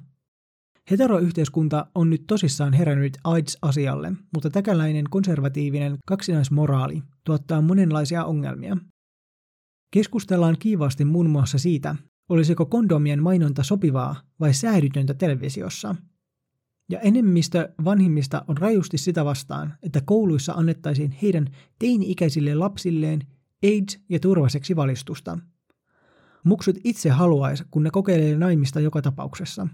Heteroyhteiskunta 0.92 1.88
on 1.96 2.10
nyt 2.10 2.24
tosissaan 2.28 2.74
herännyt 2.74 3.18
AIDS-asialle, 3.24 4.14
mutta 4.34 4.50
täkäläinen 4.50 5.06
konservatiivinen 5.10 5.98
kaksinaismoraali 6.08 7.04
tuottaa 7.24 7.62
monenlaisia 7.62 8.26
ongelmia. 8.26 8.78
Keskustellaan 9.94 10.56
kiivaasti 10.60 11.06
muun 11.06 11.30
muassa 11.30 11.58
siitä, 11.58 11.96
olisiko 12.30 12.66
kondomien 12.66 13.24
mainonta 13.24 13.64
sopivaa 13.64 14.16
vai 14.40 14.54
säädytöntä 14.54 15.14
televisiossa– 15.14 15.96
ja 16.90 17.00
enemmistö 17.00 17.70
vanhimmista 17.86 18.46
on 18.48 18.58
rajusti 18.58 18.98
sitä 18.98 19.26
vastaan, 19.26 19.74
että 19.84 20.02
kouluissa 20.06 20.54
annettaisiin 20.54 21.12
heidän 21.22 21.48
teini-ikäisille 21.80 22.56
lapsilleen 22.56 23.28
AIDS- 23.64 24.00
ja 24.10 24.20
turvaseksi 24.20 24.76
valistusta. 24.76 25.40
Muksut 26.44 26.76
itse 26.84 27.10
haluaisi, 27.10 27.64
kun 27.72 27.84
ne 27.84 27.90
kokeilee 27.92 28.38
naimista 28.38 28.80
joka 28.80 29.02
tapauksessa. 29.02 29.68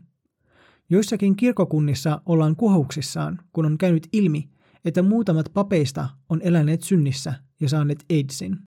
Joissakin 0.89 1.35
kirkokunnissa 1.35 2.21
ollaan 2.25 2.55
kuhauksissaan, 2.55 3.39
kun 3.53 3.65
on 3.65 3.77
käynyt 3.77 4.07
ilmi, 4.13 4.49
että 4.85 5.01
muutamat 5.01 5.45
papeista 5.53 6.09
on 6.29 6.41
eläneet 6.41 6.81
synnissä 6.81 7.33
ja 7.59 7.69
saaneet 7.69 8.05
AIDSin. 8.11 8.57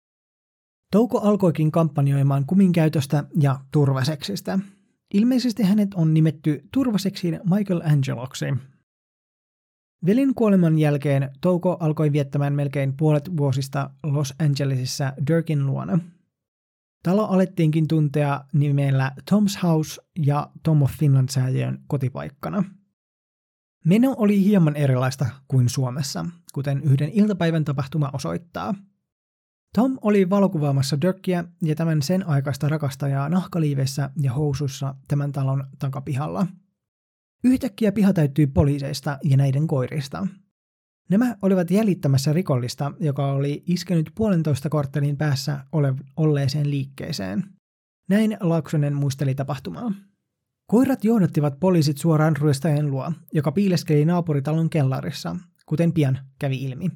Touko 0.92 1.20
alkoikin 1.20 1.72
kampanjoimaan 1.72 2.46
kuminkäytöstä 2.46 3.24
ja 3.40 3.61
turvaseksistä– 3.72 4.59
Ilmeisesti 5.14 5.62
hänet 5.62 5.94
on 5.94 6.14
nimetty 6.14 6.68
turvaseksiin 6.72 7.40
Michael 7.44 7.81
Angeloksi. 7.85 8.46
Velin 10.07 10.35
kuoleman 10.35 10.78
jälkeen 10.78 11.31
Touko 11.40 11.76
alkoi 11.81 12.12
viettämään 12.12 12.52
melkein 12.52 12.96
puolet 12.96 13.37
vuosista 13.37 13.90
Los 14.02 14.35
Angelesissa 14.38 15.12
Dirkin 15.26 15.66
luona. 15.66 15.98
Talo 17.02 17.26
alettiinkin 17.26 17.88
tuntea 17.88 18.44
nimellä 18.52 19.12
Tom's 19.30 19.62
House 19.62 20.02
ja 20.26 20.50
Tom 20.62 20.82
of 20.82 20.92
Finland 20.92 21.28
säätiön 21.28 21.78
kotipaikkana. 21.87 22.64
Meno 23.84 24.14
oli 24.18 24.44
hieman 24.44 24.76
erilaista 24.76 25.26
kuin 25.48 25.68
Suomessa, 25.68 26.26
kuten 26.52 26.82
yhden 26.82 27.11
iltapäivän 27.12 27.64
tapahtuma 27.64 28.11
osoittaa– 28.12 28.74
Tom 29.74 29.98
oli 30.02 30.30
valokuvaamassa 30.30 31.01
Dirkia 31.01 31.44
ja 31.62 31.74
tämän 31.74 32.03
sen 32.03 32.28
aikaista 32.28 32.68
rakastajaa 32.68 33.28
nahkaliiveissä 33.28 34.11
ja 34.20 34.32
housussa 34.32 34.94
tämän 35.09 35.32
talon 35.32 35.64
takapihalla. 35.78 36.46
Yhtäkkiä 37.44 37.92
piha 37.92 38.12
täyttyi 38.12 38.46
poliiseista 38.46 39.18
ja 39.24 39.36
näiden 39.36 39.66
koirista. 39.66 40.26
Nämä 41.11 41.36
olivat 41.42 41.70
jäljittämässä 41.70 42.32
rikollista, 42.32 42.92
joka 43.00 43.32
oli 43.32 43.62
iskenyt 43.66 44.12
puolentoista 44.14 44.68
korttelin 44.68 45.16
päässä 45.16 45.64
ole- 45.72 45.94
olleeseen 46.16 46.70
liikkeeseen. 46.70 47.44
Näin 48.09 48.36
Laaksonen 48.40 48.94
muisteli 48.94 49.34
tapahtumaa. 49.34 49.92
Koirat 50.66 51.04
johdattivat 51.04 51.61
poliisit 51.61 51.98
suoraan 51.98 52.36
ryöstäjän 52.36 52.90
luo, 52.90 53.12
joka 53.32 53.52
piileskeli 53.52 54.04
naapuritalon 54.04 54.70
kellarissa, 54.70 55.36
kuten 55.66 55.92
pian 55.92 56.18
kävi 56.38 56.56
ilmi. 56.64 56.90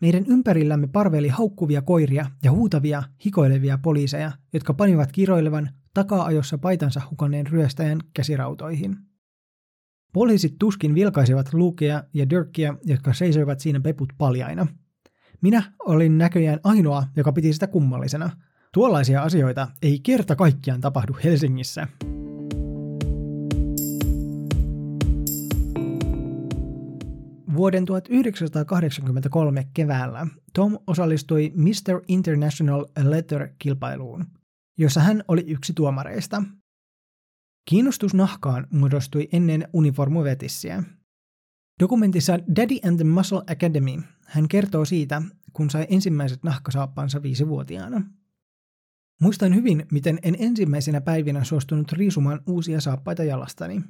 Meidän 0.00 0.24
ympärillämme 0.26 0.86
parveli 0.86 1.28
haukkuvia 1.28 1.82
koiria 1.82 2.30
ja 2.44 2.50
huutavia, 2.50 3.02
hikoilevia 3.24 3.78
poliiseja, 3.78 4.32
jotka 4.52 4.74
panivat 4.74 5.12
kiroilevan 5.12 5.70
takaa-ajossa 5.94 6.58
paitansa 6.58 7.02
hukanneen 7.10 7.46
ryöstäjän 7.46 8.00
käsirautoihin. 8.14 8.96
Poliisit 10.16 10.56
tuskin 10.58 10.94
vilkaisivat 10.94 11.54
Lukea 11.54 12.02
ja 12.14 12.30
Dirkia, 12.30 12.74
jotka 12.84 13.12
seisoivat 13.12 13.60
siinä 13.60 13.80
peput 13.80 14.12
paljaina. 14.18 14.66
Minä 15.40 15.72
olin 15.78 16.18
näköjään 16.18 16.60
ainoa, 16.64 17.04
joka 17.16 17.32
piti 17.32 17.52
sitä 17.52 17.66
kummallisena. 17.66 18.30
Tuollaisia 18.72 19.22
asioita 19.22 19.68
ei 19.82 20.00
kerta 20.00 20.36
kaikkiaan 20.36 20.80
tapahdu 20.80 21.16
Helsingissä. 21.24 21.88
Vuoden 27.54 27.84
1983 27.84 29.66
keväällä 29.74 30.26
Tom 30.54 30.78
osallistui 30.86 31.52
Mr. 31.54 32.02
International 32.08 32.86
Letter-kilpailuun, 33.02 34.24
jossa 34.78 35.00
hän 35.00 35.24
oli 35.28 35.44
yksi 35.46 35.72
tuomareista. 35.72 36.42
Kiinnostus 37.68 38.14
nahkaan 38.14 38.66
muodostui 38.70 39.28
ennen 39.32 39.68
uniformuvetissiä. 39.72 40.82
Dokumentissa 41.80 42.32
Daddy 42.56 42.76
and 42.88 42.96
the 42.96 43.04
Muscle 43.04 43.42
Academy 43.52 44.02
hän 44.24 44.48
kertoo 44.48 44.84
siitä, 44.84 45.22
kun 45.52 45.70
sai 45.70 45.86
ensimmäiset 45.90 46.42
nahkasaappansa 46.42 47.22
viisivuotiaana. 47.22 48.02
Muistan 49.20 49.54
hyvin, 49.54 49.86
miten 49.92 50.18
en 50.22 50.36
ensimmäisenä 50.38 51.00
päivinä 51.00 51.44
suostunut 51.44 51.92
riisumaan 51.92 52.40
uusia 52.46 52.80
saappaita 52.80 53.24
jalastani. 53.24 53.82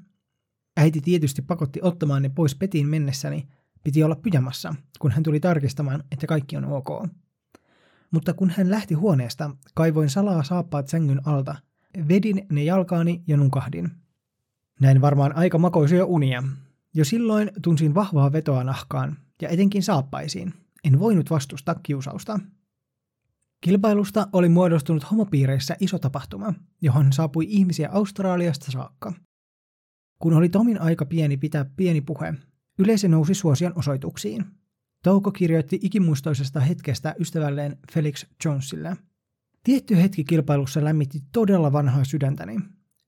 Äiti 0.77 1.01
tietysti 1.01 1.43
pakotti 1.43 1.81
ottamaan 1.83 2.23
ne 2.23 2.29
pois 2.29 2.55
petiin 2.55 2.89
mennessäni, 2.89 3.49
piti 3.85 4.03
olla 4.03 4.17
pyjamassa, 4.17 4.75
kun 4.99 5.11
hän 5.11 5.23
tuli 5.23 5.41
tarkistamaan, 5.41 6.05
että 6.13 6.27
kaikki 6.27 6.57
on 6.57 6.65
ok. 6.65 6.89
Mutta 8.11 8.35
kun 8.35 8.51
hän 8.57 8.71
lähti 8.71 8.95
huoneesta, 8.95 9.51
kaivoin 9.75 10.11
salaa 10.11 10.43
saappaat 10.43 10.89
sängyn 10.89 11.29
alta, 11.29 11.57
vedin 12.09 12.47
ne 12.53 12.65
jalkaani 12.65 13.23
ja 13.27 13.37
nukahdin. 13.37 13.91
Näin 14.81 15.01
varmaan 15.01 15.37
aika 15.37 15.59
makoisia 15.59 16.07
unia. 16.07 16.43
Jo 16.95 17.05
silloin 17.05 17.51
tunsin 17.63 17.95
vahvaa 17.95 18.33
vetoa 18.33 18.65
nahkaan 18.65 19.17
ja 19.43 19.49
etenkin 19.49 19.83
saappaisiin. 19.83 20.55
En 20.85 20.99
voinut 20.99 21.31
vastustaa 21.31 21.75
kiusausta. 21.83 22.41
Kilpailusta 23.61 24.29
oli 24.33 24.49
muodostunut 24.49 25.11
homopiireissä 25.11 25.77
iso 25.81 25.99
tapahtuma, 25.99 26.55
johon 26.83 27.13
saapui 27.13 27.47
ihmisiä 27.49 27.89
Australiasta 27.93 28.73
saakka. 28.73 29.13
Kun 30.19 30.33
oli 30.33 30.49
Tomin 30.49 30.81
aika 30.81 31.07
pieni 31.07 31.37
pitää 31.37 31.65
pieni 31.65 32.01
puhe, 32.01 32.35
yleisö 32.79 33.09
nousi 33.09 33.35
suosion 33.35 33.73
osoituksiin. 33.77 34.45
Touko 35.03 35.33
kirjoitti 35.33 35.79
ikimuistoisesta 35.83 36.61
hetkestä 36.61 37.15
ystävälleen 37.19 37.79
Felix 37.93 38.27
Jonesille. 38.45 38.97
Tietty 39.67 39.97
hetki 39.97 40.25
kilpailussa 40.25 40.85
lämmitti 40.85 41.23
todella 41.33 41.73
vanhaa 41.73 42.05
sydäntäni. 42.05 42.57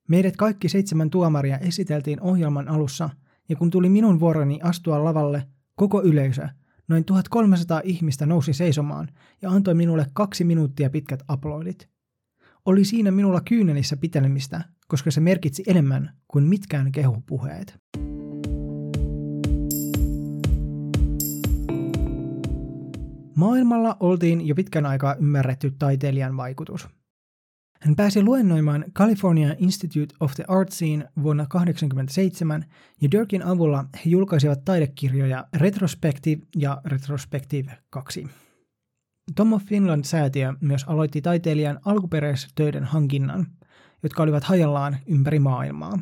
Meidät 0.09 0.37
kaikki 0.37 0.69
seitsemän 0.69 1.11
tuomaria 1.11 1.59
esiteltiin 1.59 2.21
ohjelman 2.21 2.69
alussa, 2.69 3.11
ja 3.49 3.57
kun 3.57 3.71
tuli 3.71 3.89
minun 3.89 4.21
vuoroni 4.21 4.61
astua 4.63 5.05
lavalle, 5.05 5.47
koko 5.75 6.03
yleisö, 6.03 6.49
noin 6.89 7.05
1300 7.05 7.81
ihmistä 7.85 8.27
nousi 8.27 8.53
seisomaan 8.53 9.09
ja 9.43 9.51
antoi 9.51 9.75
minulle 9.75 10.07
kaksi 10.13 10.45
minuuttia 10.45 10.91
pitkät 10.91 11.23
aplodit. 11.29 11.89
Oli 12.67 12.85
siinä 12.85 13.11
minulla 13.11 13.41
kyynelissä 13.41 13.97
pitelemistä, 13.97 14.65
koska 14.89 15.11
se 15.11 15.21
merkitsi 15.21 15.63
enemmän 15.67 16.11
kuin 16.29 16.45
mitkään 16.45 16.93
kehupuheet. 16.93 17.79
Maailmalla 23.39 23.97
oltiin 24.01 24.47
jo 24.47 24.55
pitkän 24.55 24.87
aikaa 24.87 25.15
ymmärretty 25.15 25.71
taiteilijan 25.79 26.37
vaikutus. 26.37 26.89
Hän 27.81 27.97
pääsi 27.97 28.23
luennoimaan 28.23 28.85
California 28.95 29.55
Institute 29.59 30.15
of 30.21 30.35
the 30.35 30.45
Artsiin 30.49 31.05
vuonna 31.23 31.47
1987 31.53 32.65
ja 33.01 33.11
Dirkin 33.11 33.43
avulla 33.43 33.85
he 33.95 34.11
julkaisivat 34.11 34.65
taidekirjoja 34.65 35.45
Retrospective 35.57 36.43
ja 36.57 36.81
Retrospective 36.85 37.79
2. 37.91 38.27
Tom 39.35 39.53
of 39.53 39.63
Finland-säätiö 39.63 40.55
myös 40.61 40.85
aloitti 40.85 41.23
taiteilijan 41.23 41.81
alkuperäistöiden 41.85 42.85
hankinnan, 42.85 43.47
jotka 44.03 44.23
olivat 44.23 44.45
hajallaan 44.45 44.97
ympäri 45.07 45.39
maailmaa. 45.39 45.99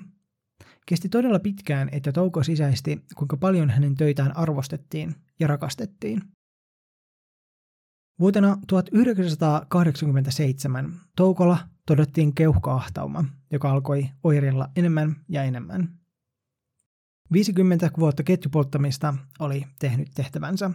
Kesti 0.86 1.08
todella 1.08 1.38
pitkään, 1.38 1.88
että 1.92 2.12
Touko 2.12 2.42
sisäisti, 2.42 3.02
kuinka 3.16 3.36
paljon 3.36 3.70
hänen 3.70 3.94
töitään 3.94 4.36
arvostettiin 4.36 5.14
ja 5.40 5.46
rakastettiin. 5.46 6.35
Vuotena 8.20 8.58
1987 8.66 11.00
toukolla 11.16 11.58
todettiin 11.86 12.34
keuhkoahtauma, 12.34 13.24
joka 13.50 13.70
alkoi 13.70 14.08
oirilla 14.24 14.68
enemmän 14.76 15.16
ja 15.28 15.42
enemmän. 15.42 15.88
50 17.32 17.90
vuotta 17.98 18.22
ketjupolttamista 18.22 19.14
oli 19.38 19.66
tehnyt 19.78 20.08
tehtävänsä. 20.14 20.70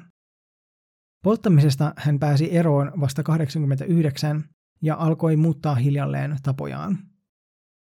Polttamisesta 1.24 1.94
hän 1.98 2.20
pääsi 2.20 2.58
eroon 2.58 2.92
vasta 3.00 3.24
89 3.24 4.44
ja 4.82 4.96
alkoi 4.96 5.36
muuttaa 5.36 5.76
hiljalleen 5.76 6.38
tapojaan. 6.44 6.98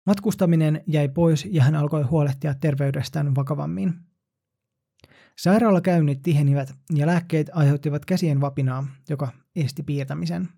Matkustaminen 0.05 0.83
jäi 0.87 1.09
pois 1.09 1.47
ja 1.51 1.63
hän 1.63 1.75
alkoi 1.75 2.03
huolehtia 2.03 2.53
terveydestään 2.53 3.35
vakavammin. 3.35 3.93
Sairaalakäynnit 5.37 6.21
tihenivät 6.21 6.73
ja 6.95 7.07
lääkkeet 7.07 7.49
aiheuttivat 7.53 8.05
käsien 8.05 8.41
vapinaa, 8.41 8.87
joka 9.09 9.31
esti 9.55 9.83
piirtämisen. 9.83 10.49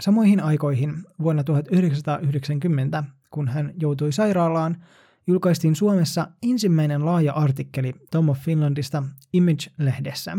Samoihin 0.00 0.40
aikoihin 0.40 0.94
vuonna 1.22 1.44
1990, 1.44 3.04
kun 3.30 3.48
hän 3.48 3.72
joutui 3.80 4.12
sairaalaan, 4.12 4.84
julkaistiin 5.26 5.76
Suomessa 5.76 6.28
ensimmäinen 6.42 7.04
laaja 7.06 7.32
artikkeli 7.32 7.92
Tom 8.10 8.28
of 8.28 8.38
Finlandista 8.38 9.02
Image-lehdessä. 9.32 10.38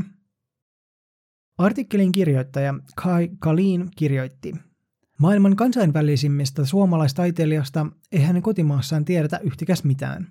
Artikkelin 1.58 2.12
kirjoittaja 2.12 2.74
Kai 2.96 3.30
Kalin 3.40 3.90
kirjoitti, 3.96 4.54
Maailman 5.18 5.56
kansainvälisimmistä 5.56 6.66
suomalaistaiteilijasta 6.66 7.88
ei 8.12 8.22
hänen 8.22 8.42
kotimaassaan 8.42 9.06
tiedetä 9.06 9.40
yhtikäs 9.44 9.84
mitään. 9.84 10.28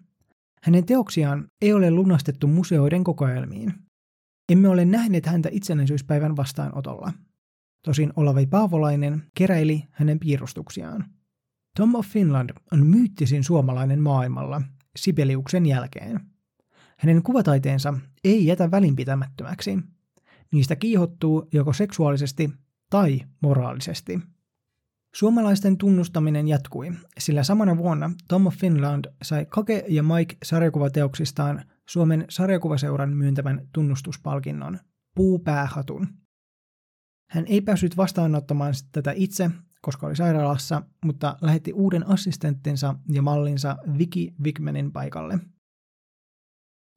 Hänen 0.62 0.86
teoksiaan 0.86 1.48
ei 1.62 1.72
ole 1.72 1.90
lunastettu 1.90 2.46
museoiden 2.46 3.04
kokoelmiin. 3.04 3.74
Emme 4.52 4.68
ole 4.68 4.84
nähneet 4.84 5.26
häntä 5.26 5.48
itsenäisyyspäivän 5.52 6.36
vastaanotolla. 6.36 7.12
Tosin 7.84 8.12
Olavi 8.16 8.46
Paavolainen 8.46 9.22
keräili 9.34 9.84
hänen 9.90 10.18
piirustuksiaan. 10.18 11.04
Tom 11.76 11.94
of 11.94 12.06
Finland 12.06 12.50
on 12.72 12.86
myyttisin 12.86 13.44
suomalainen 13.44 14.02
maailmalla 14.02 14.62
Sibeliuksen 14.96 15.66
jälkeen. 15.66 16.20
Hänen 16.98 17.22
kuvataiteensa 17.22 17.94
ei 18.24 18.46
jätä 18.46 18.70
välinpitämättömäksi. 18.70 19.78
Niistä 20.52 20.76
kiihottuu 20.76 21.48
joko 21.52 21.72
seksuaalisesti 21.72 22.50
tai 22.90 23.20
moraalisesti. 23.42 24.20
Suomalaisten 25.16 25.78
tunnustaminen 25.78 26.48
jatkui, 26.48 26.92
sillä 27.18 27.42
samana 27.42 27.76
vuonna 27.76 28.10
Tom 28.28 28.46
of 28.46 28.54
Finland 28.54 29.04
sai 29.22 29.46
Kake 29.46 29.84
ja 29.88 30.02
Mike 30.02 30.36
sarjakuvateoksistaan 30.44 31.64
Suomen 31.88 32.24
sarjakuvaseuran 32.28 33.16
myöntämän 33.16 33.68
tunnustuspalkinnon, 33.72 34.78
puupäähatun. 35.14 36.08
Hän 37.30 37.44
ei 37.46 37.60
päässyt 37.60 37.96
vastaanottamaan 37.96 38.74
tätä 38.92 39.12
itse, 39.16 39.50
koska 39.82 40.06
oli 40.06 40.16
sairaalassa, 40.16 40.82
mutta 41.04 41.36
lähetti 41.40 41.72
uuden 41.72 42.08
assistenttinsa 42.08 42.94
ja 43.12 43.22
mallinsa 43.22 43.76
Viki 43.98 44.34
Wigmanin 44.44 44.92
paikalle. 44.92 45.38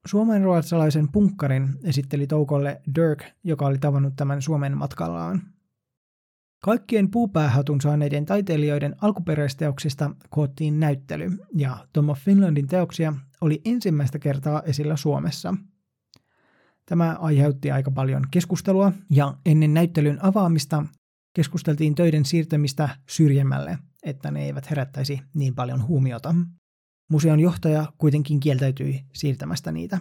Suomen 0.07 0.43
ruotsalaisen 0.43 1.11
punkkarin 1.11 1.69
esitteli 1.83 2.27
Toukolle 2.27 2.81
Dirk, 2.95 3.23
joka 3.43 3.65
oli 3.65 3.77
tavannut 3.77 4.15
tämän 4.15 4.41
Suomen 4.41 4.77
matkallaan. 4.77 5.41
Kaikkien 6.61 7.11
puupäähatun 7.11 7.81
saaneiden 7.81 8.25
taiteilijoiden 8.25 8.95
alkuperäisteoksista 9.01 10.15
koottiin 10.29 10.79
näyttely, 10.79 11.31
ja 11.55 11.87
Tom 11.93 12.09
of 12.09 12.19
Finlandin 12.19 12.67
teoksia 12.67 13.13
oli 13.41 13.61
ensimmäistä 13.65 14.19
kertaa 14.19 14.61
esillä 14.61 14.95
Suomessa. 14.95 15.55
Tämä 16.85 17.17
aiheutti 17.19 17.71
aika 17.71 17.91
paljon 17.91 18.23
keskustelua, 18.31 18.91
ja 19.09 19.37
ennen 19.45 19.73
näyttelyn 19.73 20.25
avaamista 20.25 20.85
keskusteltiin 21.33 21.95
töiden 21.95 22.25
siirtämistä 22.25 22.89
syrjemmälle, 23.09 23.77
että 24.03 24.31
ne 24.31 24.45
eivät 24.45 24.69
herättäisi 24.69 25.21
niin 25.33 25.55
paljon 25.55 25.87
huomiota. 25.87 26.35
Museon 27.11 27.39
johtaja 27.39 27.85
kuitenkin 27.97 28.39
kieltäytyi 28.39 28.99
siirtämästä 29.13 29.71
niitä. 29.71 29.99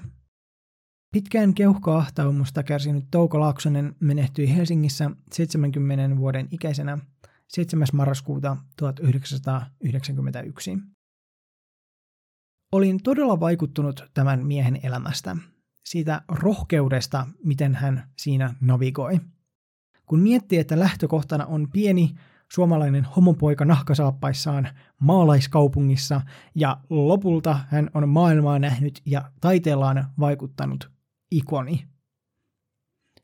Pitkään 1.12 1.54
keuhkoahtaumusta 1.54 2.62
kärsinyt 2.62 3.04
Touko 3.10 3.40
Laaksonen 3.40 3.96
menehtyi 4.00 4.56
Helsingissä 4.56 5.10
70 5.32 6.16
vuoden 6.16 6.48
ikäisenä 6.50 6.98
7. 7.48 7.86
marraskuuta 7.92 8.56
1991. 8.76 10.78
Olin 12.72 13.02
todella 13.02 13.40
vaikuttunut 13.40 14.04
tämän 14.14 14.46
miehen 14.46 14.80
elämästä, 14.82 15.36
siitä 15.84 16.22
rohkeudesta, 16.28 17.26
miten 17.44 17.74
hän 17.74 18.08
siinä 18.18 18.54
navigoi. 18.60 19.20
Kun 20.06 20.20
miettii, 20.20 20.58
että 20.58 20.78
lähtökohtana 20.78 21.46
on 21.46 21.68
pieni 21.72 22.14
suomalainen 22.52 23.04
homopoika 23.04 23.64
nahkasaappaissaan 23.64 24.68
maalaiskaupungissa 25.00 26.20
ja 26.54 26.80
lopulta 26.90 27.58
hän 27.68 27.90
on 27.94 28.08
maailmaa 28.08 28.58
nähnyt 28.58 29.02
ja 29.06 29.32
taiteellaan 29.40 30.06
vaikuttanut 30.20 30.97
ikoni. 31.30 31.84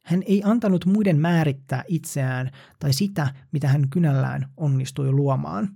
Hän 0.02 0.22
ei 0.26 0.42
antanut 0.44 0.86
muiden 0.86 1.18
määrittää 1.18 1.84
itseään 1.88 2.50
tai 2.78 2.92
sitä, 2.92 3.34
mitä 3.52 3.68
hän 3.68 3.88
kynällään 3.90 4.48
onnistui 4.56 5.12
luomaan. 5.12 5.68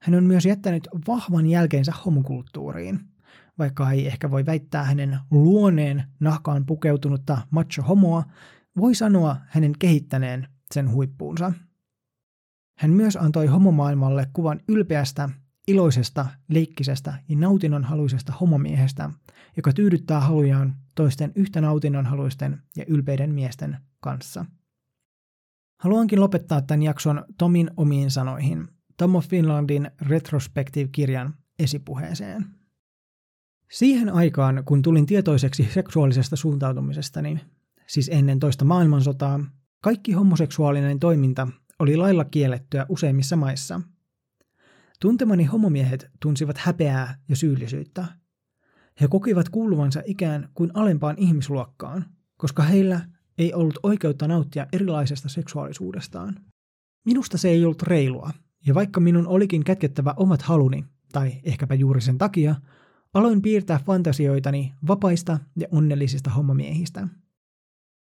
Hän 0.00 0.14
on 0.14 0.24
myös 0.24 0.46
jättänyt 0.46 0.88
vahvan 1.08 1.46
jälkeensä 1.46 1.92
homokulttuuriin, 2.04 3.00
vaikka 3.58 3.90
ei 3.90 4.06
ehkä 4.06 4.30
voi 4.30 4.46
väittää 4.46 4.84
hänen 4.84 5.18
luoneen 5.30 6.04
nahkaan 6.20 6.66
pukeutunutta 6.66 7.38
macho-homoa, 7.50 8.24
voi 8.76 8.94
sanoa 8.94 9.36
hänen 9.48 9.72
kehittäneen 9.78 10.48
sen 10.74 10.90
huippuunsa. 10.90 11.52
Hän 12.78 12.90
myös 12.90 13.16
antoi 13.16 13.46
homomaailmalle 13.46 14.26
kuvan 14.32 14.60
ylpeästä, 14.68 15.30
iloisesta, 15.68 16.26
leikkisestä 16.48 17.14
ja 17.28 17.36
nautinnonhaluisesta 17.36 18.32
homomiehestä, 18.32 19.10
joka 19.56 19.72
tyydyttää 19.72 20.20
halujaan 20.20 20.76
toisten 20.94 21.32
yhtä 21.34 21.60
nautinnonhaluisten 21.60 22.62
ja 22.76 22.84
ylpeiden 22.88 23.34
miesten 23.34 23.76
kanssa. 24.00 24.44
Haluankin 25.80 26.20
lopettaa 26.20 26.62
tämän 26.62 26.82
jakson 26.82 27.24
Tomin 27.38 27.70
omiin 27.76 28.10
sanoihin, 28.10 28.68
Tom 28.96 29.14
of 29.14 29.28
Finlandin 29.28 29.90
Retrospective-kirjan 30.00 31.34
esipuheeseen. 31.58 32.46
Siihen 33.70 34.14
aikaan, 34.14 34.62
kun 34.64 34.82
tulin 34.82 35.06
tietoiseksi 35.06 35.68
seksuaalisesta 35.74 36.36
suuntautumisestani, 36.36 37.40
siis 37.86 38.10
ennen 38.12 38.40
toista 38.40 38.64
maailmansotaa, 38.64 39.40
kaikki 39.80 40.12
homoseksuaalinen 40.12 41.00
toiminta 41.00 41.48
oli 41.78 41.96
lailla 41.96 42.24
kiellettyä 42.24 42.86
useimmissa 42.88 43.36
maissa. 43.36 43.80
Tuntemani 45.04 45.44
homomiehet 45.44 46.10
tunsivat 46.20 46.58
häpeää 46.58 47.18
ja 47.28 47.36
syyllisyyttä. 47.36 48.04
He 49.00 49.08
kokivat 49.08 49.48
kuuluvansa 49.48 50.02
ikään 50.04 50.48
kuin 50.54 50.70
alempaan 50.74 51.18
ihmisluokkaan, 51.18 52.04
koska 52.36 52.62
heillä 52.62 53.00
ei 53.38 53.54
ollut 53.54 53.78
oikeutta 53.82 54.28
nauttia 54.28 54.66
erilaisesta 54.72 55.28
seksuaalisuudestaan. 55.28 56.36
Minusta 57.04 57.38
se 57.38 57.48
ei 57.48 57.64
ollut 57.64 57.82
reilua, 57.82 58.30
ja 58.66 58.74
vaikka 58.74 59.00
minun 59.00 59.26
olikin 59.26 59.64
kätkettävä 59.64 60.14
omat 60.16 60.42
haluni, 60.42 60.84
tai 61.12 61.32
ehkäpä 61.42 61.74
juuri 61.74 62.00
sen 62.00 62.18
takia, 62.18 62.54
aloin 63.14 63.42
piirtää 63.42 63.80
fantasioitani 63.86 64.72
vapaista 64.86 65.38
ja 65.56 65.68
onnellisista 65.70 66.30
homomiehistä. 66.30 67.08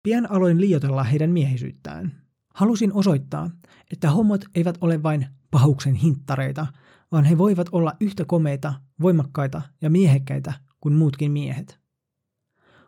Pian 0.02 0.30
aloin 0.30 0.60
liioitella 0.60 1.04
heidän 1.04 1.30
miehisyyttään. 1.30 2.23
Halusin 2.54 2.92
osoittaa, 2.92 3.50
että 3.92 4.10
homot 4.10 4.44
eivät 4.54 4.78
ole 4.80 5.02
vain 5.02 5.26
pahuksen 5.50 5.94
hinttareita, 5.94 6.66
vaan 7.12 7.24
he 7.24 7.38
voivat 7.38 7.68
olla 7.72 7.92
yhtä 8.00 8.24
komeita, 8.24 8.74
voimakkaita 9.00 9.62
ja 9.82 9.90
miehekkäitä 9.90 10.52
kuin 10.80 10.94
muutkin 10.94 11.32
miehet. 11.32 11.78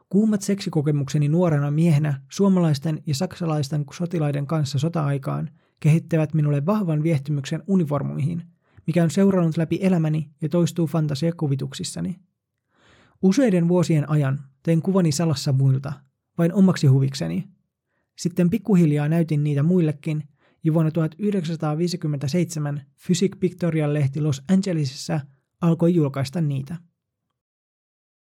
Kuumat 0.08 0.42
seksikokemukseni 0.42 1.28
nuorena 1.28 1.70
miehenä 1.70 2.20
suomalaisten 2.32 3.02
ja 3.06 3.14
saksalaisten 3.14 3.84
sotilaiden 3.92 4.46
kanssa 4.46 4.78
sota-aikaan 4.78 5.50
kehittävät 5.80 6.34
minulle 6.34 6.66
vahvan 6.66 7.02
viehtymyksen 7.02 7.62
uniformuihin, 7.66 8.42
mikä 8.86 9.02
on 9.02 9.10
seurannut 9.10 9.56
läpi 9.56 9.78
elämäni 9.82 10.30
ja 10.42 10.48
toistuu 10.48 10.86
fantasiakuvituksissani. 10.86 12.16
Useiden 13.22 13.68
vuosien 13.68 14.10
ajan 14.10 14.40
tein 14.62 14.82
kuvani 14.82 15.12
salassa 15.12 15.52
muilta, 15.52 15.92
vain 16.38 16.52
omaksi 16.52 16.86
huvikseni. 16.86 17.55
Sitten 18.16 18.50
pikkuhiljaa 18.50 19.08
näytin 19.08 19.44
niitä 19.44 19.62
muillekin, 19.62 20.24
ja 20.64 20.74
vuonna 20.74 20.90
1957 20.90 22.82
Physic 23.06 23.32
Pictorial-lehti 23.40 24.20
Los 24.20 24.42
Angelesissa 24.52 25.20
alkoi 25.60 25.94
julkaista 25.94 26.40
niitä. 26.40 26.76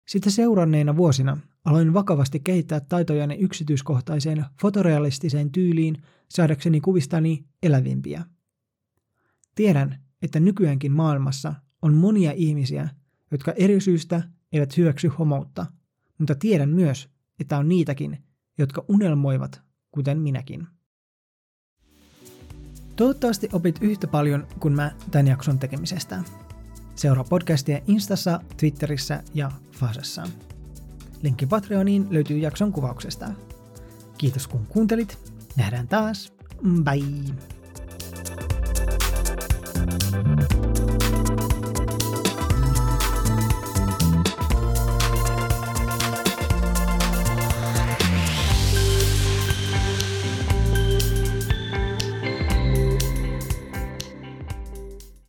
Sitä 0.07 0.29
seuranneina 0.29 0.97
vuosina 0.97 1.37
aloin 1.65 1.93
vakavasti 1.93 2.39
kehittää 2.39 2.79
taitojani 2.79 3.35
yksityiskohtaiseen 3.35 4.45
fotorealistiseen 4.61 5.51
tyyliin 5.51 5.97
saadakseni 6.29 6.81
kuvistani 6.81 7.45
elävimpiä. 7.63 8.23
Tiedän, 9.55 10.03
että 10.21 10.39
nykyäänkin 10.39 10.91
maailmassa 10.91 11.53
on 11.81 11.93
monia 11.93 12.31
ihmisiä, 12.31 12.89
jotka 13.31 13.51
eri 13.51 13.81
syystä 13.81 14.23
eivät 14.51 14.77
hyväksy 14.77 15.07
homoutta, 15.07 15.65
mutta 16.17 16.35
tiedän 16.35 16.69
myös, 16.69 17.09
että 17.39 17.57
on 17.57 17.69
niitäkin, 17.69 18.17
jotka 18.57 18.85
unelmoivat, 18.87 19.66
kuten 19.91 20.19
minäkin. 20.19 20.67
Toivottavasti 22.95 23.49
opit 23.53 23.77
yhtä 23.81 24.07
paljon 24.07 24.47
kuin 24.59 24.73
mä 24.73 24.91
tämän 25.11 25.27
jakson 25.27 25.59
tekemisestä. 25.59 26.23
Seuraa 26.95 27.23
podcastia 27.23 27.79
Instassa, 27.87 28.39
Twitterissä 28.57 29.23
ja 29.33 29.51
Fasessa. 29.71 30.27
Linkki 31.21 31.45
Patreoniin 31.45 32.07
löytyy 32.09 32.37
jakson 32.37 32.71
kuvauksesta. 32.71 33.29
Kiitos 34.17 34.47
kun 34.47 34.67
kuuntelit. 34.67 35.33
Nähdään 35.55 35.87
taas. 35.87 36.33
Bye! 36.83 37.56